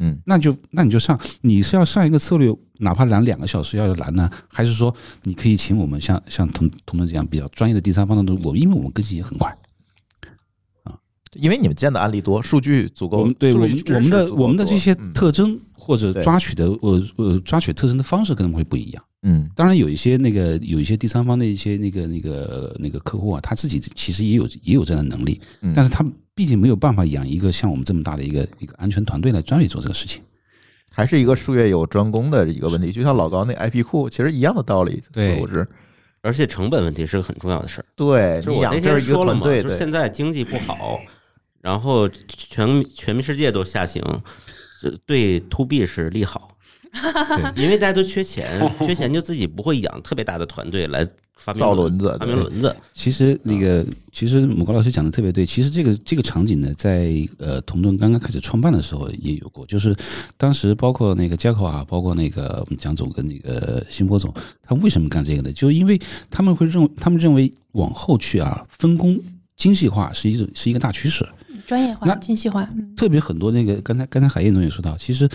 [0.00, 4.94] 嗯，那就那你就上，你是要上一个策略，哪怕拦两个小时要拦呢，还是说
[5.24, 9.54] 你可以请我们像像同同仁这样比较专业的第三方的，我因为我们更新也很快。
[10.84, 10.96] 啊，
[11.34, 15.12] 因为你们见的案例多，数据足够，我们对我们我们的我们的这些嗯。
[15.12, 19.04] 特征或者抓取的呃呃抓取特征的方式可能会不一样。
[19.22, 19.50] 嗯。
[19.54, 25.74] 当然有一些那个有一些第三方的一些那个那个那个客户啊，他自己其实也有也有这样的能力，嗯。
[25.76, 26.02] 但是他
[26.40, 30.22] 毕竟没有办法养一个像我们这么大的一个一个安全团队来专门做这个事情。
[30.90, 35.02] 还是一个术业有专攻的一个问题，就像老高那 IP 库，其实一样的道理。
[35.12, 35.66] 对我是
[36.22, 37.84] 而且成本问题是个很重要的事儿。
[37.94, 40.98] 对就我那天说了嘛，就是现在经济不好，
[41.60, 44.02] 然后全全民世界都下行，
[44.80, 46.56] 这对 to B 是利好，
[46.90, 51.06] 对，因为大家都缺钱， 缺钱就自己不会养特别大的团队来
[51.40, 52.76] 发明造轮子发明轮子。
[52.92, 55.44] 其实那个，其实母高老师讲的特别对。
[55.46, 59.96] 其实这个这个场景呢，在呃同盾刚刚开始创办的时候也有过，就是
[60.36, 64.32] 当时包括那个嘉口啊，包括那个我们蒋总跟那个辛波总，
[64.62, 65.52] 他为什么干这个呢？
[65.52, 65.98] 就因为
[66.30, 69.18] 他们会认为，他们认为往后去啊，分工
[69.56, 71.26] 精细化是一种是一个大趋势。
[71.66, 75.28] 专业化、精细化，嗯，特别很多那个刚才刚才海燕总也说到，其实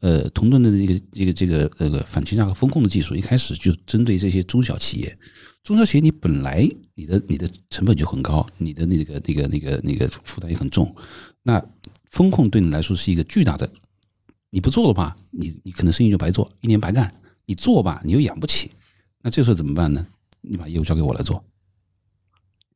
[0.00, 5.18] 呃同盾的这个这个这个那个反欺诈和风控的技术，一开始就针对这些中小企业。
[5.62, 10.94] 中小企业你本来你的你的成本就很高，你的那个那个那个那个负担也很重，
[11.42, 11.64] 那
[12.10, 13.70] 风控对你来说是一个巨大的，
[14.50, 17.08] 你不做的话，你你可能生意就白做，一年白干；
[17.46, 18.70] 你做吧，你又养不起，
[19.22, 20.06] 那这时候怎么办呢？
[20.40, 21.44] 你把业务交给我来做，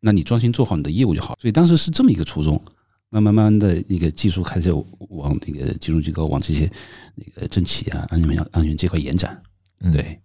[0.01, 1.37] 那你专心做好你的业务就好。
[1.41, 2.61] 所以当时是这么一个初衷。
[3.09, 4.70] 慢慢慢的那个技术开始
[5.11, 6.70] 往那个金融机构、往这些
[7.14, 9.41] 那个政企啊、安全安全这块延展。
[9.93, 10.20] 对，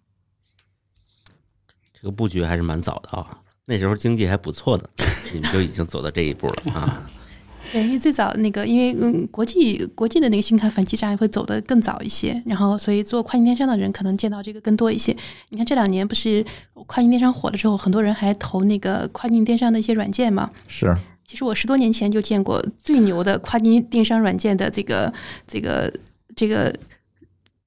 [2.02, 4.89] 这个布局还是蛮早的啊，那时候经济还不错的，
[5.32, 7.08] 你们就已经走到这一步了啊。
[7.72, 15.16] 对，因为最早那个，因为嗯，国际国际的那个信用卡反欺诈会走得更早一些，然后所以做跨境电商的人可能见到这个更多一些。
[15.49, 16.43] 你看这两年不是
[16.88, 20.49] 跨境电商火了之后，很多人还投那个跨境电商的一些软件嘛。
[20.68, 20.93] 是
[21.24, 25.14] 其实我十多年前就见过最牛的跨境电商软件的这个
[25.47, 25.93] 这个
[26.36, 26.76] 这个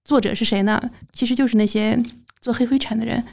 [0.05, 0.83] 作者是谁呢？
[1.13, 1.99] 其实就是那些
[2.43, 3.25] 做黑灰产的人。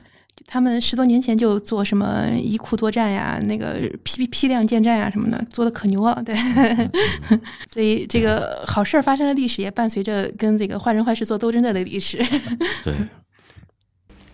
[0.48, 6.22] 他们十多年前就做什么一库多战呀，那个批批量建站呀什么的，做的可牛了。
[6.26, 6.36] 对，
[7.72, 12.18] 所以这个好事儿发生的历史也伴随着跟这个坏人坏事做斗争的历史。
[12.84, 12.94] 对，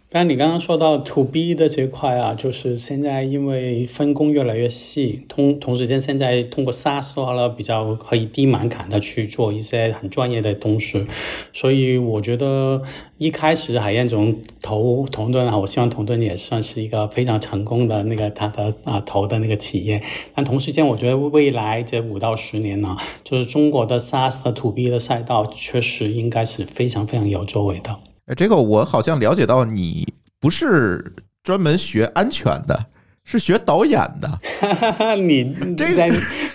[0.10, 11.04] 但你刚刚说到 to B 的这块啊，就是现在因为分工越来越细，同同时间现在通过 SaaS 的话呢，比较可以低门槛的去做一些很专业的东西，
[11.52, 12.82] 所以我觉得
[13.18, 20.02] 一开始海燕总投同盾啊，我希望同盾也算是一个非常成功的那个他的啊投的那个企业，
[20.34, 22.96] 但同时间我觉得未来这五到十年呢，
[23.26, 27.98] 就是中国的 SaaS 的 to B 的赛道确实应该是非常非常有作为的。
[28.28, 32.86] 哎，这个我好像了解到你不是专门学安全的，
[33.30, 34.40] 是学导演的。
[35.20, 36.10] 你这个在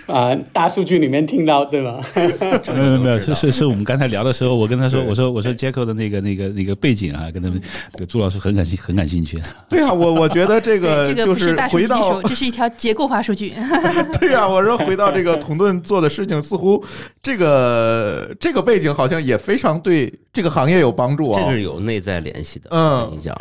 [0.06, 2.00] 啊、大数据里面听到对吗？
[2.14, 7.60] 没有没有，是是是我们刚才聊的时候，我跟他说，我说我说 Jacko 的那个那个那个背景啊，跟他们
[8.08, 9.40] 朱老师很感兴很感兴趣。
[9.68, 13.52] 对啊，我我觉得这个就是回到技术，这是一条结构化数据。
[14.18, 16.82] 对啊，我说回到这个同顿做的事情，似乎
[17.22, 21.52] 这个这个背景好像也非常对这个行业有帮助啊这个。
[21.52, 22.68] 是有内在联系的。
[22.70, 23.36] 嗯我跟你讲，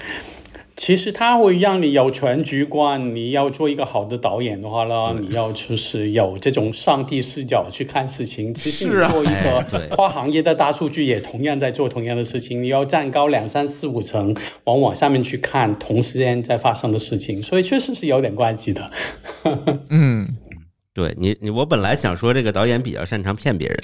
[0.82, 3.16] 其实它会让你有全局观。
[3.16, 8.52] 你要做一个好的导演的话呢，你要就是有这种上帝视角去看事情。
[8.52, 12.64] 其实你做一个跨行业的大数据，也同样在做同样的事情。
[12.64, 18.90] 你要站高两三四五层，往往下面去看同时间在发生的事情，所以确实是有点关系的。
[19.92, 20.30] 嗯，
[20.94, 23.78] 对你你我本来想说这个导演比较擅长骗别人，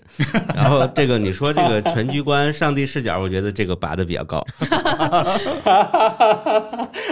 [0.54, 4.46] 然后这个你说这个全局观、上帝视角，我觉得这个拔的比较高。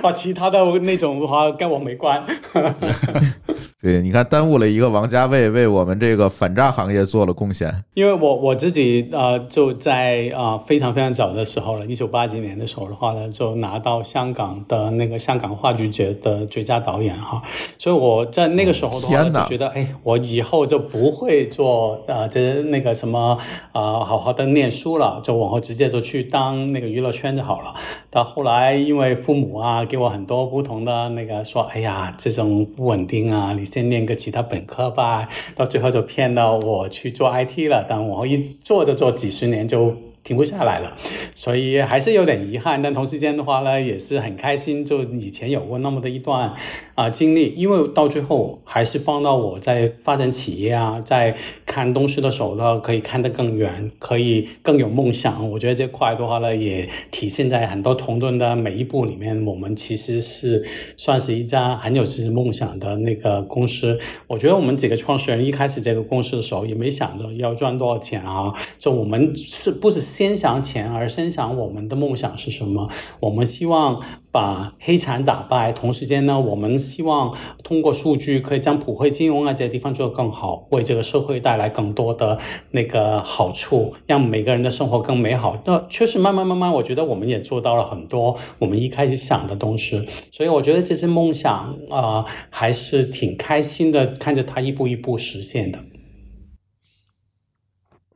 [0.04, 2.22] 啊，其他的那种的话跟我没关。
[3.82, 7.72] 对，你看耽误了一个王家卫为我们这个反诈行业做了贡献。
[7.94, 17.44] 因为我我自己呃就在啊、呃非常非常早的时候了，一九八几年的时候的话呢，就拿到香港的那个香港话剧节的最佳导演哈，
[17.78, 23.38] 所以我在那个时候的话呢天哪就觉得，哎，我以后就不会做呃这那个什么
[23.74, 27.76] 呃好好的念书了，就往后直接就去当那个娱乐圈就好了。
[28.10, 40.96] 到后来因为父母啊给我很多不同的那个说，哎呀这种不稳定啊，你先念个其他本科吧，到最后就骗到我去做 IT 了，但我一做就做几十年就停不下来了，
[41.36, 42.82] 所以还是有点遗憾。
[42.82, 46.54] 但同时间的话呢，也是很开心，就以前有过那么的一段
[46.96, 51.36] 啊、经历，因为到最后还是帮到我在发展企业啊，在
[51.66, 55.52] 看东西的时候呢，可以看得更远，可以更有梦想。
[55.52, 59.46] 我觉得这块的话呢，也体现在很多同盾的每一步里面。
[59.46, 60.66] 我们其实是
[60.96, 64.00] 算是一家很有自己梦想的那个公司。
[64.28, 72.90] 我觉得我们几个创始人一开始这个公司的时候，也没想着要赚多少钱啊，就我们是不是先想钱，而先想我们的梦想是什么？
[73.20, 74.02] 我们希望
[74.36, 77.34] 把黑产打败，同时间呢，我们希望
[77.64, 82.38] 通过数据可以将普惠金融啊这些地方做得更好，为这个社会带来更多的
[82.72, 85.58] 那个好处，让每个人的生活更美好。
[85.66, 95.80] 那确实慢慢慢慢，我觉得我们也做到了很多我们一开始想的东西，所以我觉得这些梦想啊、还是挺开心的，看着它一步一步实现的。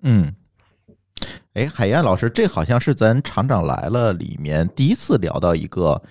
[0.03, 0.33] 嗯，
[1.59, 6.01] 哎，海燕老师，这好像是咱厂长来了里面第一次聊到一个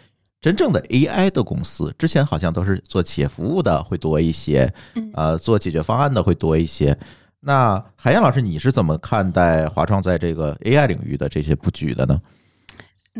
[0.42, 6.94] 真正的 AI 的公司，之前好像都是做企业服务的会多一些，嗯呃，做解决方案的会多一些。
[7.40, 12.20] 那海燕老师，你是怎么看待华创在这个 AI 领域的这些布局的呢？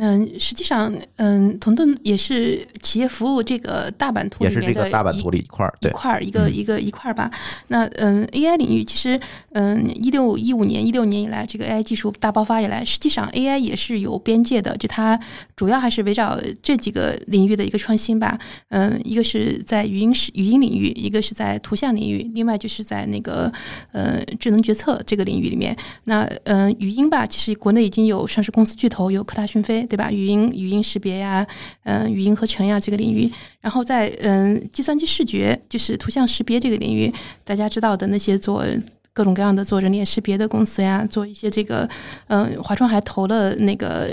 [0.01, 7.31] 嗯，实际上，嗯，同盾也是企业服务这个大版图也是里面的这个大版图里一块儿，对，一块儿一个嗯一个一块儿吧。
[7.69, 9.21] 那嗯，AI 领域其实
[9.53, 15.19] 嗯，一六一五年、一六年以来，这个 AI 技术大爆发以来，实际上 AI 也是有边界的，就它
[15.57, 18.39] 主要还是围绕这几个领域的一个创新吧。
[18.69, 23.53] 嗯，一个是在语音语音领域，一个是在图像领域，另外就是在那个
[23.93, 25.77] 呃智能决策这个领域里面。
[26.05, 30.13] 那嗯，语音吧，其实国内已经有上市公司巨头，有科大讯飞，对吧？
[30.13, 31.47] 语音语音识别呀，
[31.85, 33.31] 嗯、语音合成呀这个领域。
[33.61, 37.13] 然后在嗯计算机视觉，就是图像识别这个领域，
[37.45, 38.65] 大家知道的那些做
[39.13, 41.89] 各种各样的做人脸识别的公司呀，做一些这个，
[42.29, 44.11] 嗯、华创还投了那个。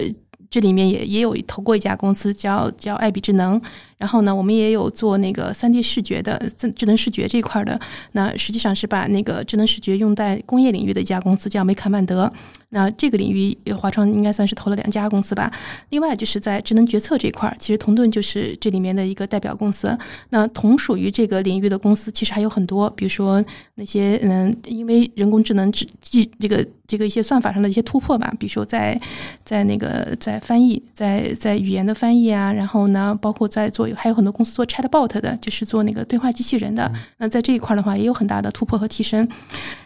[0.48, 3.62] 这里面也也有投过一家公司叫叫艾比智能，
[3.98, 7.80] 然后呢，我们也有做那个三 D 视觉的智智能视觉这一块的。
[8.12, 12.32] 那实际上是把那个智能视觉用在工业领域的一家公司叫梅卡曼德。
[12.70, 15.50] 那这个领域，华创应该算是投了两家公司吧。
[15.92, 19.98] 另外就是在智能决策这块，其实同盾就是这里面的一个代表公司。
[20.32, 23.42] 那同属于这个领域的公司，其实还有很多，比如说
[23.76, 29.00] 那些嗯，因为人工智能技技这个这个一些算法上的一些突破吧，比如说在
[29.46, 36.92] 在那个在翻译，在在语言的翻译啊，然后呢，包括在做还有很多公司做 Chatbot 的，就是做那个对话机器人的。
[37.18, 39.28] 那在这一块的话，也有很大的突破和提升。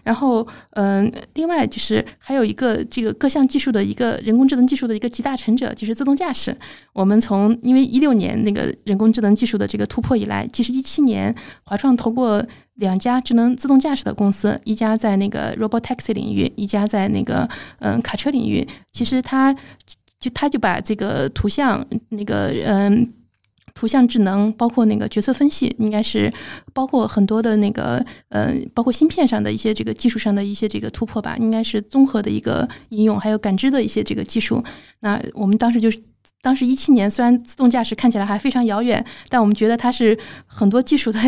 [0.03, 2.85] 然后嗯，另外就是还有一个。
[2.89, 6.55] 这个各项技术的一个人工智能技术的一个集大成者就是自动驾驶。
[6.93, 11.33] 我们从因为一六年那个人工智能技术的这个突破以来，其实一七年
[11.63, 12.43] 华创投过
[12.75, 17.47] 两家智能自动驾驶的公司，一家在那个 robot taxi 领域，一家在那个
[17.79, 18.67] 嗯卡车领域。
[18.91, 19.53] 其实它
[20.17, 23.13] 就他就把这个图像那个嗯。
[23.79, 26.29] 图像智能包括那个决策分析，应该是
[26.73, 34.61] 包括很多的那个呃，包括芯片上的一些这个技术上的一些这个突破吧，应该是综合的一个应用，还有感知的一些这个技术。
[34.99, 35.97] 那我们当时就是。
[36.41, 41.19] 当时一七年，虽然自动驾驶看起来还非常遥远，但我们觉得它是很多技术的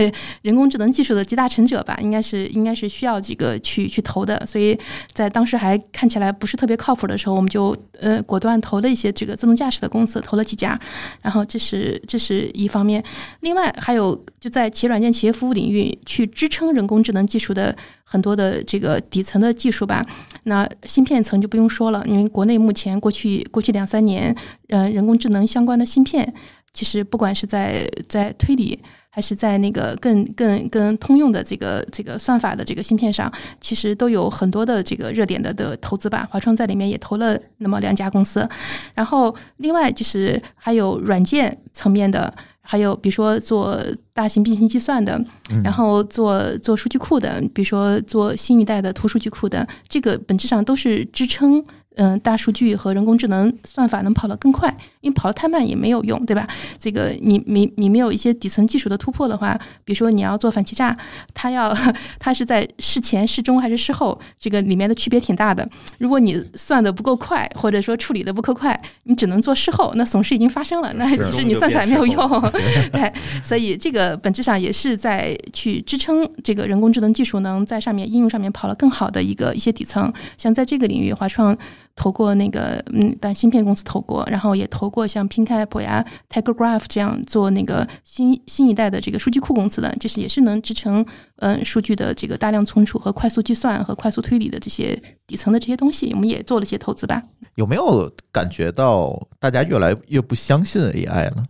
[0.41, 4.45] 人工智能技术的集大成者吧，应该是应该是需要几个去去投的。
[4.45, 4.77] 所以
[5.11, 10.79] 在当时还看起来不是特别靠谱的时候，我们就呃果断投了一些这个自动驾驶的公司，投了几家。
[11.21, 13.03] 然后这是这是一方面，
[13.41, 17.75] 另外还有就在企业软件、企业服务领域去支撑人工智能技术的。
[18.11, 20.05] 很多的这个底层的技术吧，
[20.43, 24.35] 那芯片层就不用说了，因为国内目前过去过去两三年，
[24.67, 26.33] 呃，人工智能相关的芯片，
[26.73, 28.77] 其实不管是在在推理，
[29.09, 33.31] 还是在那个更更更通用的这个这个算法的这个芯片上，
[33.61, 36.27] 其实都有很多的这个热点的的投资吧。
[36.29, 38.45] 华创在里面也投了那么两家公司，
[38.93, 42.33] 然后另外就是还有软件层面的。
[42.71, 43.77] 还有，比如说做
[44.13, 45.21] 大型并行计算的，
[45.61, 51.61] 然后做做数据库的，比如说做新一代的图数据库的，这个本质上都是支撑。
[51.97, 56.47] 嗯，大数据和人工智能算法能跑得更快，因为跑得太慢也没有用，对吧？
[56.79, 60.97] 这个你你你没有一些底层技术的突破的话，比如说你要做反欺诈，
[61.33, 61.75] 它要
[62.17, 65.67] 它是在事前、事中还是事后，这个里面的区别挺大的。
[65.97, 72.41] 如果你算的不够快，或者说处理的不够快，你只能做事后，那损失已经发生了，那其实你算出来没有用。
[72.93, 73.11] 对，
[73.43, 80.11] 所以这个本质上也是在去支撑这个人工智能技术能在上面应用上面跑得更好的一个一些底层。
[80.37, 81.57] 像在这个领域，华创。
[81.95, 91.05] 投过那个嗯，但芯片公司投过，然后也投过像 Pingap 呀、Telegraph 这样做那个新新一代的这个数据库公司的，就是也是能支撑
[91.37, 97.21] 嗯数据的这个大量存储和快速计算和快速推理的这些底层的这些东西，我们也做了些投资吧。
[97.55, 101.43] 有没有感觉到大家越来越不相信 AI 了？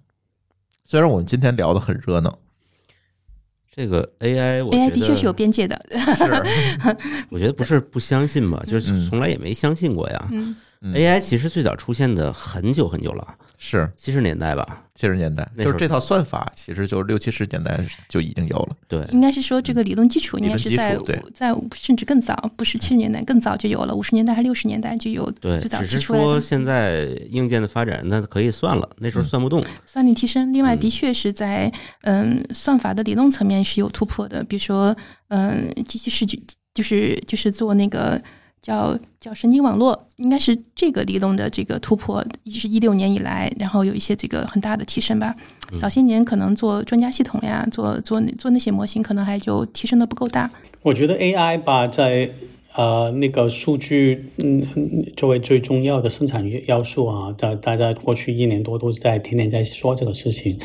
[0.85, 2.37] 虽然我们今天聊的很热闹。
[3.73, 5.79] 这个 AI，我 AI 的确是有边界的。
[5.89, 6.97] 是，
[7.31, 10.29] 我觉得不是不相信吧，就是从来也没相信过呀。
[10.81, 14.83] AI 其实最早出现的很久很久了，是七十年代吧？
[15.01, 18.75] 七十年代，就是这套算法，其实就是六七十年代就已经有了。
[18.87, 20.95] 对，应该是说这个理论基础应该是在
[21.33, 25.29] 在甚至更早，不是七十年代更早就有了，五十年代还是六十年代就有。
[25.31, 29.65] 对，最早只是说现在硬件的发展，那可以算了，那时候算不动。
[29.83, 31.71] 算力提升，另外的确是在
[32.01, 34.95] 嗯算法的理论层面是有突破的，比如说
[35.29, 36.37] 嗯机器视觉，
[36.75, 38.21] 就是就是做那个。
[38.61, 45.35] 叫叫神经网络，应该是这个理论的这个突破，一是一六年以来，然后有一些这个很大的提升吧。
[45.79, 50.49] 早些年可能做专家系统呀，做做做那些模型，可能还就提升的不够大。
[50.83, 52.29] 我觉得 AI 吧，在。
[52.73, 54.65] 呃，那个数据，嗯，
[55.17, 60.57] 作为最重要的生产要素啊，大大家过去一年多都是在天天在说这个事情。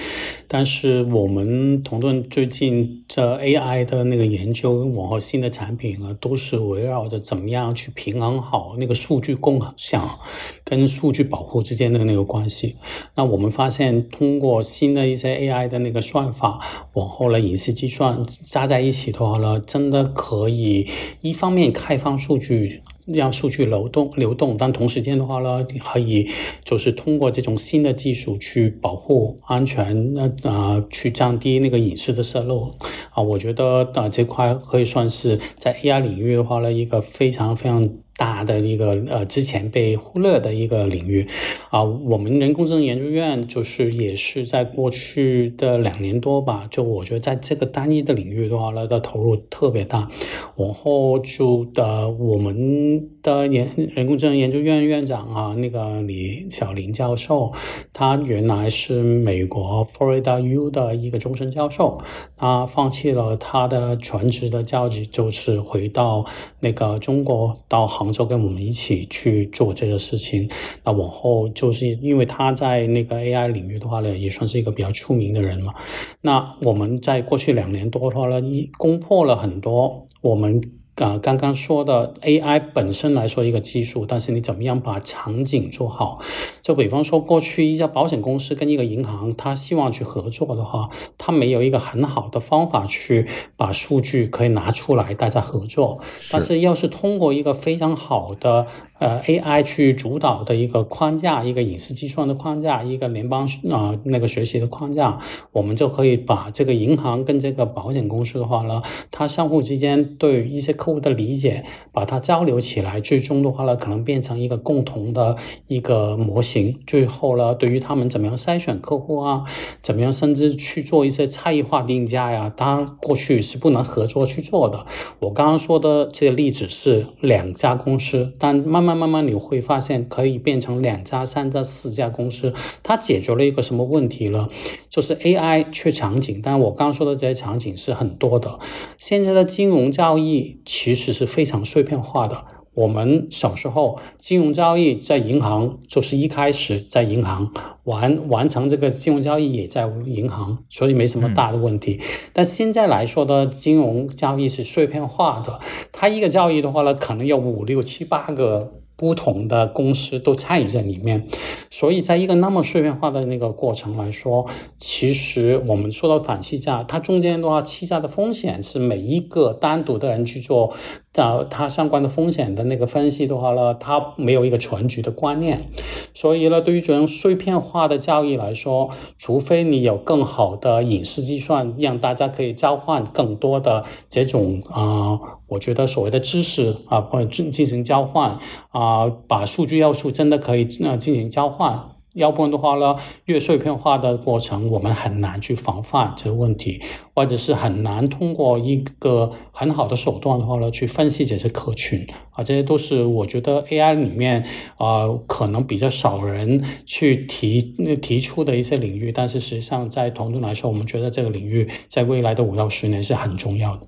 [0.46, 10.20] 但是我们同盾最近这 AI 的那个研究，往后新的产品啊，都是围绕着怎么样去平衡好那个数据共享
[10.62, 12.76] 跟数据保护之间的那个关系。
[13.16, 16.61] 那我们发现，通过新的一些 AI 的那个算法，
[16.92, 20.86] 往后的隐私计算加在一起的话呢，真的可以
[21.20, 21.95] 一方面开。
[21.97, 26.28] 开放数据，让数据流动流动，但同时间的话呢，可以
[26.62, 32.74] 就是通过这种新的技术去保护安全，那啊，去降低那个隐私的泄露
[33.14, 37.82] 啊，我觉得啊这块可以算是在 AI 领域的话呢，一个非常非常。
[38.17, 41.27] 大的一个呃，之前被忽略的一个领域，
[41.71, 50.09] 啊，我们人工智能研究院就是也是在过去的两年多吧，就我觉得在这个单一的领域的话它，的投入特别大，
[50.57, 57.53] 然后就的我们的研人工智能研究院院长啊，那个李小林教授，
[57.93, 61.99] 他原来是美国 Florida U 的一个终身教授，
[62.37, 66.24] 他放弃了他的全职的教职，就是回到
[66.61, 70.49] 那个中国，到杭州跟我们一起去做这个事情。
[70.85, 75.74] 那往后就是因为他在那个 AI 领域的话呢，也算是一个比较出名的人嘛。
[76.20, 80.62] 那我们在过去两年多的话呢，一攻破了很多我们。
[80.97, 86.20] 啊，刚刚说的 AI 本身来说一个技术，但是你怎么样把场景做好？
[86.62, 90.88] 就比方说，过去一家保险公司跟一个银行，他希望去合作的话，
[91.18, 93.26] 他没有一个很好的方法去
[93.58, 96.00] 把数据可以拿出来，大家合作。
[96.30, 98.66] 但是要是通过一个非常好的
[98.99, 105.18] 呃 AI 去主导的一个框架，一个隐私计算的框架，一个联邦啊那个学习的框架，
[105.53, 108.80] 我们就可以把这个银行跟这个保险公司的话呢，
[109.11, 110.75] 它相互之间对一些。
[110.87, 115.34] 客户的理解，把它交流起来，最终的话呢，可能变成一个共同的
[115.67, 116.79] 一个模型。
[116.87, 119.42] 最后呢，对于他们怎么样筛选客户啊，
[119.80, 124.87] 怎么样甚至去做一些差异化定价呀，当然过去是不能合作去做的。
[125.18, 132.54] 我刚刚说的这个例子是两家公司，但慢慢慢慢你会发现，可以变成两家、三家、四家公司。
[132.84, 134.46] 它解决了一个什么问题呢？
[134.88, 138.61] 就是 AI 缺场景，但我刚刚说的这些场景是很多的。
[138.99, 140.61] 现在的金融交易。
[140.78, 142.44] 其实是非常碎片化的。
[142.74, 147.50] 我们小时候金融交易在银行，就是一开始在银行
[147.84, 151.98] 完完成这个金融交易也在银行，所以没什么大的问题。
[152.34, 155.58] 但现在来说的金融交易是碎片化的，
[155.90, 158.75] 它一个交易的话呢，可能有五六七八个。
[158.97, 161.29] 不同的公司都参与在里面，
[161.71, 164.47] 所以在一个那么碎片化的那个过程来说，
[164.79, 170.75] 其实我们说到反欺诈，它中间的话欺诈的风险是每一个单独的人去做。
[171.17, 175.71] 呃，它相关的风险的那个分析的话呢，它没有一个全局的观念，
[176.13, 185.18] 所以呢，对于这种碎片化的交易来说，除非你有更好的隐私计算，让大家可以交换更多的这种啊，
[185.49, 188.38] 我觉得所谓的知识啊，或者进进行交换
[188.71, 191.96] 啊，把数据要素真的可以呃进行交换。
[192.17, 196.83] 要不然的话呢，越碎片化的过程，我们很难去防范这个问题，
[197.14, 204.47] 或者是很难通过一个很好的手段的话呢，去分析这些客群啊，这些都是我觉得 AI 里面
[204.79, 207.61] 啊，可能比较少人去提
[208.01, 213.87] 提出的一些领域，但是实际上在团队来说，我们觉得这个领域在未来的五到十年是很重要的。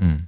[0.00, 0.26] 嗯。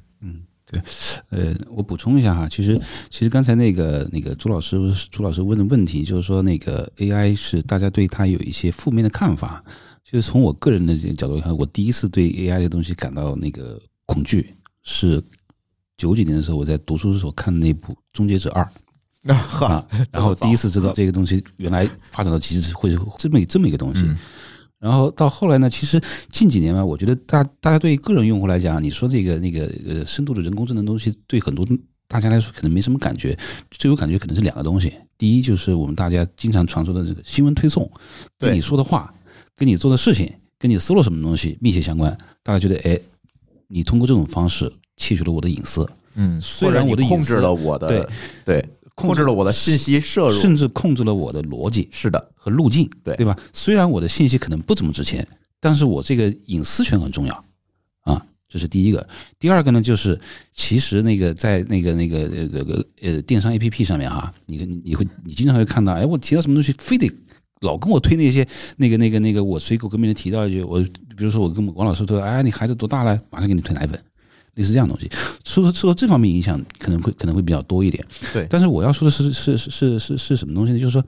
[0.70, 0.82] 对，
[1.30, 2.80] 呃，我补充一下哈，其实
[3.10, 4.78] 其实刚才那个那个朱老师
[5.10, 9.64] 朱老师问的问题，就是说那个 AI 是大家对它有一些负面的看法。
[10.10, 15.22] 就是从我个人的角度看，我第一次对 AI 的东西感到那个恐惧，是
[15.98, 18.66] 九几年的时候我在读书的时候看那部《终结者二》
[19.66, 24.02] 啊，然后第一次知道这个东西原来发展到极致会是这么这么一个东西。
[24.80, 26.00] 然后到后来呢，其实
[26.30, 31.66] 近几年吧，我觉得大大家对于个人用户来讲，你说这个那个呃深度的人工智能东西，对很多
[32.06, 33.36] 大家来说可能没什么感觉。
[33.70, 37.90] 最有感觉可能是两个东西，第一就是我们大家经常传说的这个新闻推送，
[38.38, 39.12] 跟你说的话，
[39.56, 42.16] 跟你做的事情，跟你搜了什么东西密切相关。
[42.44, 42.98] 大家觉得，哎，
[43.66, 45.84] 你通过这种方式窃取了我的隐私，
[46.14, 48.06] 嗯，虽然我的控制了我的对
[48.44, 48.68] 对。
[48.98, 53.38] 控制了我的信息摄入，甚至控制了我的逻辑，是的，和路径，对对吧？
[53.52, 55.26] 虽然我的信息可能不怎么值钱，
[55.60, 57.44] 但是我这个隐私权很重要
[58.02, 59.06] 啊，这是第一个。
[59.38, 60.18] 第二个呢，就是
[60.52, 67.08] 其实那个在那个那个呃这个呃电商 APP 上面哈，你你会你经常会看到，哎，我提到什么东西，非得
[67.60, 68.46] 老跟我推那些
[68.76, 70.80] 那个那个那个，我随口跟别人提到一句，我
[71.16, 73.20] 比如说我跟王老师说，哎，你孩子多大了？
[73.30, 74.00] 马上给你推奶粉。
[74.58, 75.08] 类似这样东西，
[75.44, 78.04] 受受到这方面影响可能会可能会比较多一点。
[78.32, 80.80] 对，但是我要说的是是是是是是什么东西呢？
[80.80, 81.04] 就是说，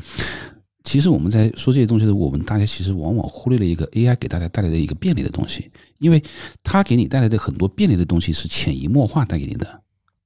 [0.84, 5.68] 其实我们在说这些东西的时候，我们大家其实往往忽略了一个 AI 给大家带来的一个便利的东西，
[5.98, 6.22] 因为
[6.62, 9.80] 它给你带来的很多便利的东西是潜移默化带给你的，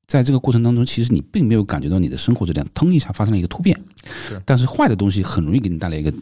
[0.06, 3.80] 在这个过程当中，其实你并没有感觉到你的生活质量腾一下发生了一个突变。
[4.28, 6.12] 是，但是坏的东西很容易给你带来一个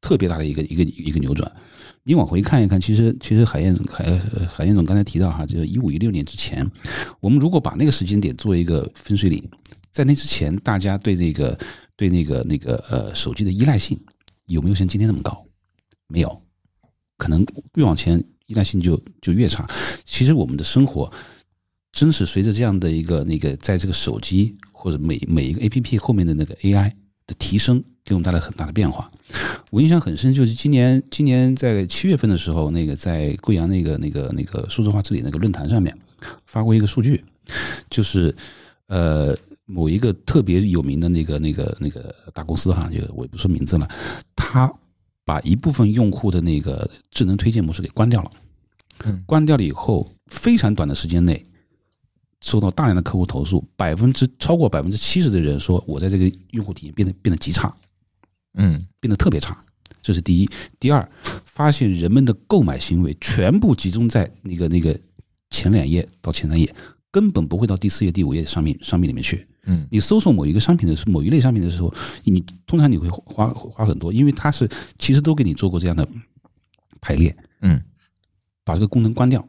[0.00, 1.52] 特别大的一个一个一个扭转。
[2.08, 4.04] 你往回看一看，其实其实海燕海
[4.46, 6.64] 海燕总刚才提到哈，就是一五一六年之前，
[7.18, 9.42] 我们如果把那个时间点做一个分水岭，
[9.90, 11.58] 在那之前，大家对那个
[11.96, 14.00] 对那个那个呃手机的依赖性
[14.46, 15.44] 有没有像今天那么高？
[16.06, 16.42] 没有，
[17.16, 19.68] 可能越往前依赖性就就越差。
[20.04, 21.12] 其实我们的生活
[21.90, 26.96] 真是随着这样的一个那个，在这个手机或者每每一个 A P P 后面的那个 A I
[27.26, 27.82] 的提升。
[28.06, 29.10] 给我们带来很大的变化，
[29.76, 35.94] 我印象很深，就是今年今年在七月份的时候，那个在贵阳那个那个那个数字化治理那个论坛上面
[36.46, 37.22] 发过一个数据，
[37.90, 38.34] 就是
[38.86, 39.36] 呃
[39.66, 43.86] 某一个特别有名的那个那个那个大公司哈，就我也不说名字了，
[44.34, 44.72] 他
[45.26, 48.30] 把一部分用户的那个智能推荐模式给关掉了。
[49.04, 51.44] 嗯关掉了以后，非常短的时间内，
[52.40, 57.70] 收到大量的客户投诉，百分之超过百分之七十的人说，我在这个用户体验变得变得极差，
[58.54, 59.62] 嗯变得特别差。
[60.06, 60.48] 这是第一。
[60.78, 61.10] 第二，
[61.44, 64.96] 发现人们的购买行为全部集中在那个那个
[65.50, 66.72] 前两页到前三页，
[67.10, 69.44] 根本不会到第四页、第五页商品商品里面去。
[69.64, 71.92] 嗯你搜索某一个商品的时候，某一类商品的时候，
[72.22, 76.08] 你通常你会花花很多，因为它是其实都给你做过这样的
[77.00, 77.82] 排列，嗯
[78.62, 79.44] 把这个功能关掉，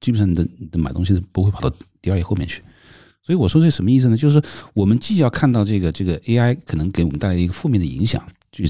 [0.00, 1.70] 基本上你的你的买东西不会跑到
[2.00, 2.62] 第二页后面去。
[3.20, 4.16] 所以我说这什么意思呢？
[4.16, 4.42] 就是
[4.72, 8.64] 我们既要看到这个这个 AI 可能给我们带来一个负面的影响，就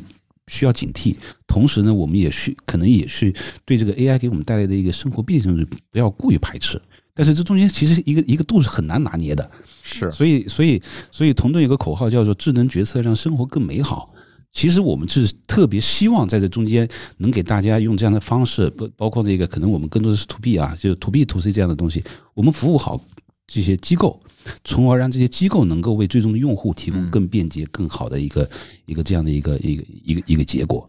[0.49, 1.15] 需要警惕；
[1.47, 3.33] 同时呢，我们也需可能也是
[3.65, 6.81] 对这个 AI 给我们带来的一个生活便利性不要过于排斥。
[7.15, 9.51] 但是这中间其实一个一个度是很难拿捏的，
[9.83, 10.81] 是所以，所以，
[11.11, 14.15] 所以，同顿有个口号叫做“智能决策让生活更美好”。
[14.53, 16.89] 其实我们是特别希望在这中间
[17.19, 22.03] 能给大家用这样的方式，包包括那个可能我们更多的是 to B 啊，就是 to B to C 这样的东西，
[22.35, 23.01] 我们服务好
[23.49, 24.21] 这些机构，
[24.65, 28.49] 从而让这些机构能够为最终的用户提供更便捷、更好的一个
[28.87, 30.89] 一个这样的一个一个一个一个结果。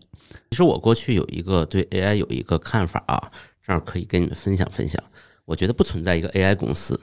[0.52, 3.31] 其实我过去有一个对 AI 有一个看法啊，
[3.65, 5.03] 这样可以跟你们分享分享。
[5.45, 6.99] 我觉得不存在一个 AI 公司，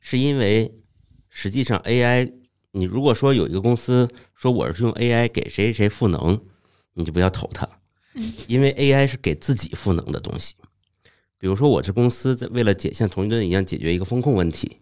[0.00, 0.72] 是因为
[1.28, 2.32] 实际上 AI，
[2.72, 6.40] 你如果说有一个公司说我是用 AI 给谁谁谁赋能，
[6.94, 7.68] 你就不要投它，
[8.46, 10.54] 因为 AI 是给自己赋能的东西。
[11.38, 14.78] 比如说我这公司在为了解像同一顿一样解决一个风控问题，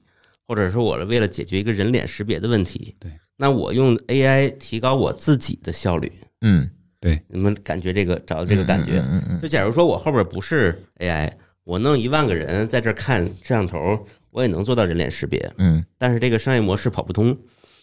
[0.51, 6.10] 或者说我为了解决一个人脸识别的问题，对，那我用 AI 提高我自己的效率，
[6.40, 6.68] 嗯，
[6.98, 8.98] 对，你们感觉这个找到这个感觉？
[8.98, 11.31] 嗯嗯就假如说我后边不是 AI，
[11.62, 15.85] 我弄一万个人在这儿看摄像头，我也能做到人脸识别，嗯。
[15.97, 17.39] 但是这个商业模式跑不通，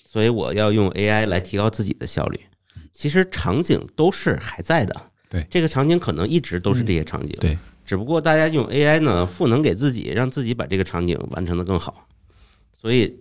[0.05, 2.37] 所以我要用 AI 来提高自己的效率。
[2.91, 4.93] 其实场景都是还在的，
[5.29, 5.47] 对。
[5.49, 12.05] 这个场景可能一直都是这些场景，对，只不过大家用 AI 呢赋能给自己，让自己把这个场景完成的更好，
[12.79, 13.19] 所以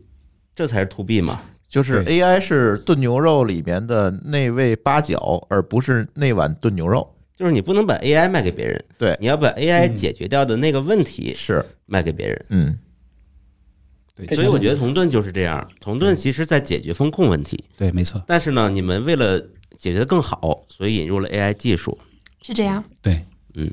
[0.54, 1.40] 这才是 to B 嘛。
[1.68, 7.12] 就是 AI 是炖牛肉里面的那味八角，而不是那碗炖牛肉。
[7.36, 12.46] 就是你不能把 AI 卖给别人，对你要把 AI 解决掉的那个问题是，卖给别人。
[12.48, 12.78] 嗯
[14.14, 19.38] 对，所以我觉得同盾就是这样，同盾其实在解决风控问题，对，没错，但是呢，你们为了
[19.76, 21.98] 解决的更好，所以引入了 AI 技术。
[22.40, 22.82] 是这样。
[23.02, 23.20] 对，
[23.54, 23.70] 嗯，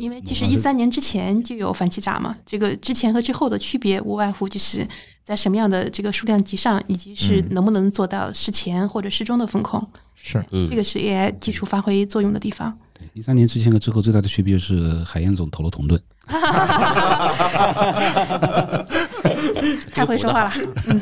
[0.00, 4.86] 因为其实一三年之前就有反欺诈嘛，这个之前和之后的区别无外乎就是
[5.22, 12.76] 在什么样的这个数量级上，以及是能不能做到事前或者事中的风控，是，嗯这个是 AI 技术发挥作用的地方。
[13.12, 16.00] 一三年之前和之后最大的区别是海燕总投了同盾。
[19.92, 20.52] 太会说话了，
[20.86, 21.00] 嗯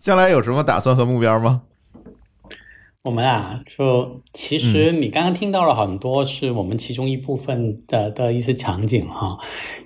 [0.00, 1.60] 将来有什么打算和目标吗？
[3.08, 9.38] 我们啊，就其实你刚刚听到了很多是我们其中一部分的的一些场景哈。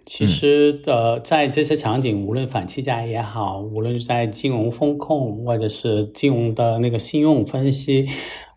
[0.04, 8.06] 其实呃，在这些场景，无论反欺诈也好，无论是在金融风控或者是金融的那个信用分析，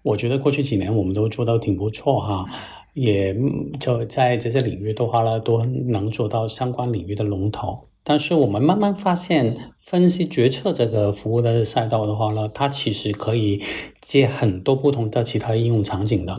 [0.01, 2.43] 我觉得过去几年我们都做到挺不错哈。
[2.95, 7.77] 也嗯就在这些领域的话呢，都能做到相关领域的龙头。
[8.07, 13.63] 但是我们慢慢发现，分析决策这个服务的赛道的话呢，它其实可以
[13.99, 16.37] 接很多不同的其他应用场景的。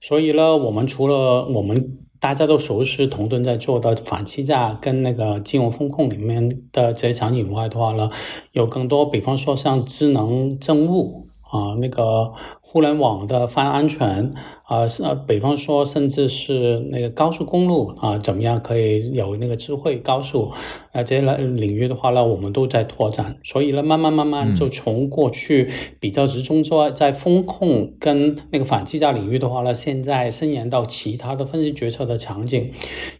[0.00, 8.08] 所以呢，我们除了我们大家都熟悉同盾在做的反欺诈跟那个金融风控里面的这些场景外的话呢，
[8.52, 14.32] 有更多，比方说像智能政务啊，那个互联网的泛安全
[14.70, 20.52] 啊，是啊，比方说甚至是那个高速公路啊，怎么样可以有那个智慧高速
[20.92, 23.36] 啊这些领域的话呢，我们都在拓展。
[23.42, 25.68] 所以呢，慢慢慢慢就从过去
[25.98, 32.72] 比较集中做在风控跟那个反欺诈领域的话呢，现在伸延到其他的分析决策的场景，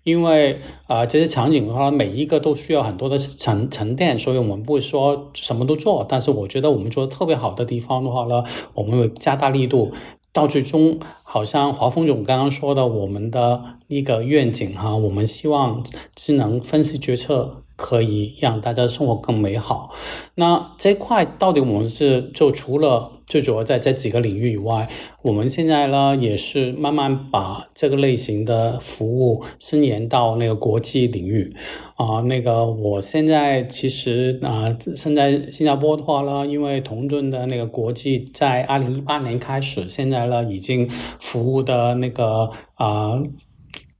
[0.04, 8.44] 因为啊、这些场景的话，每一个都需要很多的沉沉淀，所以我们不会说什么都做，但是我觉得我们做的特别好的地方的话呢，
[8.74, 9.90] 我们会加大力度。
[10.32, 10.96] 到最终，
[11.32, 15.86] 好像华峰总刚刚说的，我们的一个愿景哈，我们希望
[16.16, 19.90] 智能分析决策可以让大家生活更美好。
[20.34, 24.90] 那这块到底我们是就除了最主要在这几个领域以外，
[25.22, 31.54] 我们现在呢也是慢慢把这个类型的服务伸延到那个国际领域
[31.96, 40.88] 啊、那个我现在其实啊、现在新加坡的话呢，因为同盾的那个国际在二零一八年开始，现在呢已经
[41.18, 43.22] 服务的那个啊。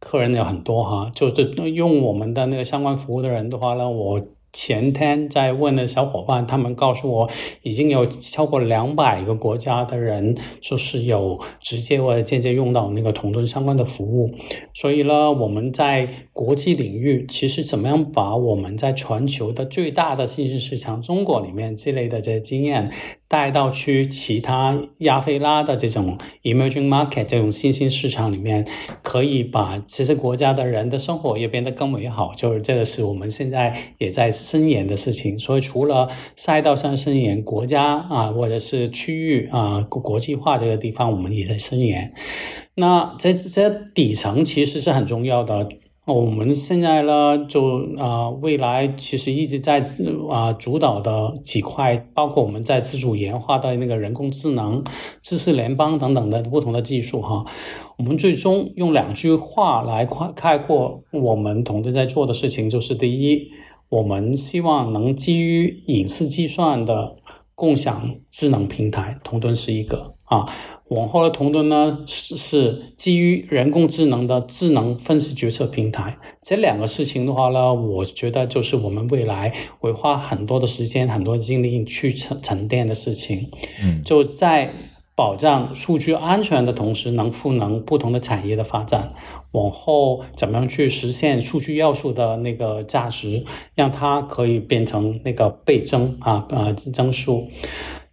[0.00, 4.20] 客人有很多哈，就是用我们的那个相关服务的人的话呢，我
[4.52, 7.30] 前天在问的小伙伴，他们告诉我，
[7.62, 14.28] 已经有超过两百个国家的人，就是有直接或者间接用到那个同盾相关的服务。
[14.74, 22.90] 所以呢，我们在国际领域，其实怎么样把我们在全球的最大的信息市场中国里面积累的这些经验
[23.30, 28.66] 带到去其他亚非拉的这种 emerging market 这种新兴市场里面，
[29.04, 32.34] 可以把这些国家的人的生活也变得更美好。
[32.34, 35.38] 就是这个是我们现在也在深研的事情。
[35.38, 42.12] 所以除了赛道上深研，国家啊或者是区域啊国际化这个地方，我们也在深研。
[42.74, 45.68] 那这这底层其实是很重要的。
[46.06, 49.84] 我们现在呢，就啊，未来其实一直在
[50.30, 54.82] 啊主导的几块，包括我们在自主研发的那个人工智能、
[55.22, 57.44] 知识联邦等等的不同的技术哈。
[57.98, 63.48] 我们最终用两句话来概概括我们同志在做的事情，就是第一，
[63.90, 67.16] 我们希望能基于隐私计算的
[67.54, 70.48] 共享智能平台，同盾是一个啊。
[70.90, 76.18] 往后的同盾呢，是是基于人工智能的智能分析决策平台。
[76.42, 83.50] 这两个事情的话呢，我觉得就是我们未来会花很多的时间、很多精力去沉沉淀的事情。
[83.80, 84.74] 嗯，就在
[85.14, 89.06] 保障数据安全的同时，能赋能不同的产业的发展。
[89.52, 93.44] 往后怎么样去实现数据要素的那个价值，
[93.74, 97.48] 让它可以变成那个倍增啊啊增数。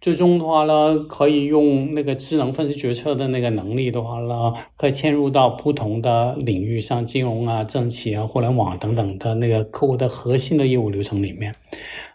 [0.00, 11.56] 最终的话呢，可以用那个智能分析决策的那个能力的话呢，可以嵌入到不同的领域，像金融啊、政企啊、互联网等等的那个客户的核心的业务流程里面。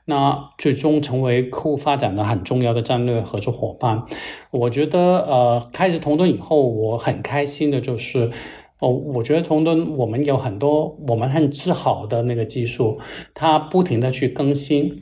[0.06, 4.04] 那最终成为客户发展的很重要的战略合作伙伴。
[4.52, 8.32] 我觉得，呃，开始同盾以后，我很开心的就是，
[8.80, 13.00] 哦，我觉得同盾我们有很多我们很自豪的那个技术，
[13.34, 15.02] 它不停的去更新。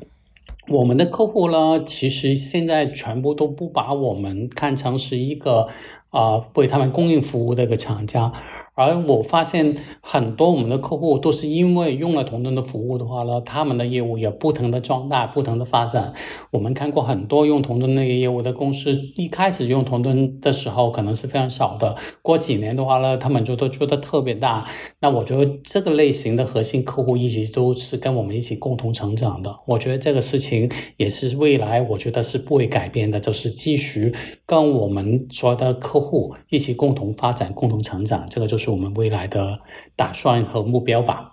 [0.68, 5.68] 我们的客户呢，其实现在全部都不把我们看成是一个
[6.10, 8.32] 啊为他们供应服务的一个厂家。
[8.74, 16.14] 而我发现很多我们的客户都是因为用了同盾的服务的话呢，他们的业务也不停的壮大、不停的发展。
[16.52, 24.66] 我们看过很多用同盾那个业务的公司，一开始用同盾的时候可能是非常小的，过几年的话呢，他们就都做的特别大。
[25.02, 29.54] 那我觉得这个类型的核心客户一直都是跟我们一起共同成长的。
[29.68, 34.14] 我觉得这个事情也是未来我觉得是不会改变的，就是继续
[34.46, 38.26] 跟我们所有的客户一起共同发展、共同成长。
[38.30, 38.61] 这个就是。
[38.62, 39.60] 是我们未来的
[39.96, 41.32] 打算和目标吧。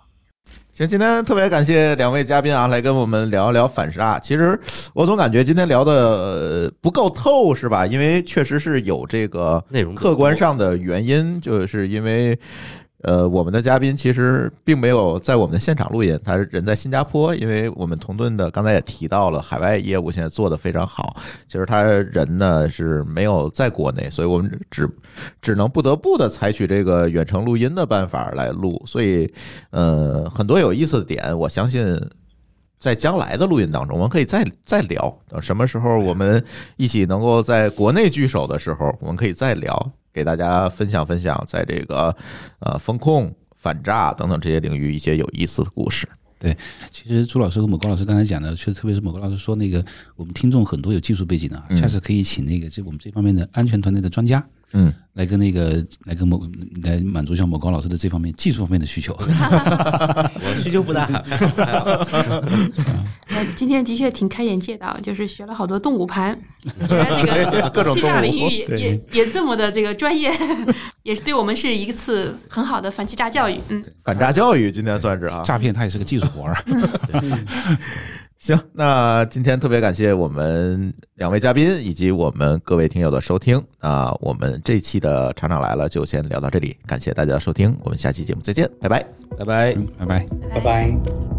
[0.73, 4.17] 行，今天特别感谢两位嘉宾啊，来跟我们聊一聊反杀。
[4.17, 4.59] 其实
[4.93, 7.85] 我总感觉今天聊的不够透，是吧？
[7.85, 12.37] 因为确实是有这个内容客观上的原因，就是因为。
[13.01, 21.15] 呃，我们的嘉宾其实并没有在我们的现场录音，他人在新加坡，因为我们同盾的刚才也提到了，海外业务现在做的非常好，
[21.47, 24.89] 其实他人呢是没有在国内，所以我们只
[25.41, 29.33] 只能不得不的采取这个远程录音的办法来录，所以
[29.69, 31.97] 呃，很多有意思的点，我相信
[32.79, 36.43] 在将来的录音当中，我们可以再再聊，等什么时候我们
[36.75, 39.91] 一起能够在国内聚首的时候，我们可以再聊。
[40.13, 42.15] 给大家分享分享，在这个
[42.59, 46.07] 呃风控、反诈等等这些领域一些有意思的故事。
[46.39, 46.55] 对，
[46.89, 49.83] 其实朱老师和某高老师刚才讲的，确实特别是某高老师说那个，
[50.15, 54.41] 我们听众很多有技术背景的，下次可以请那个这我们这方面的安全团队的专家。
[54.73, 56.41] 嗯，来跟那个来跟某
[56.83, 59.13] 来满足一下某高老师的这方面技术方面的需求。
[59.19, 61.07] 我需求不大。
[63.31, 66.37] 那今天的确挺开眼界的，就是学了好多动物盘，
[66.89, 70.31] 原来这个各种欺诈领域也也也这么的这个专业，
[71.03, 73.59] 也是对我们是一次很好的反欺诈教育。
[73.69, 76.55] 嗯，反诈教育今天算是啊，诈骗它也是个技术活儿。
[78.39, 83.61] 行，那今天特别感谢我们两位嘉宾以及我们各位听友的收听。
[83.81, 89.05] 那我们这期的厂长来了就先聊到这里，感谢大家的收听，我们下期节目再见，拜拜，
[89.37, 91.38] 拜拜，拜拜，拜拜。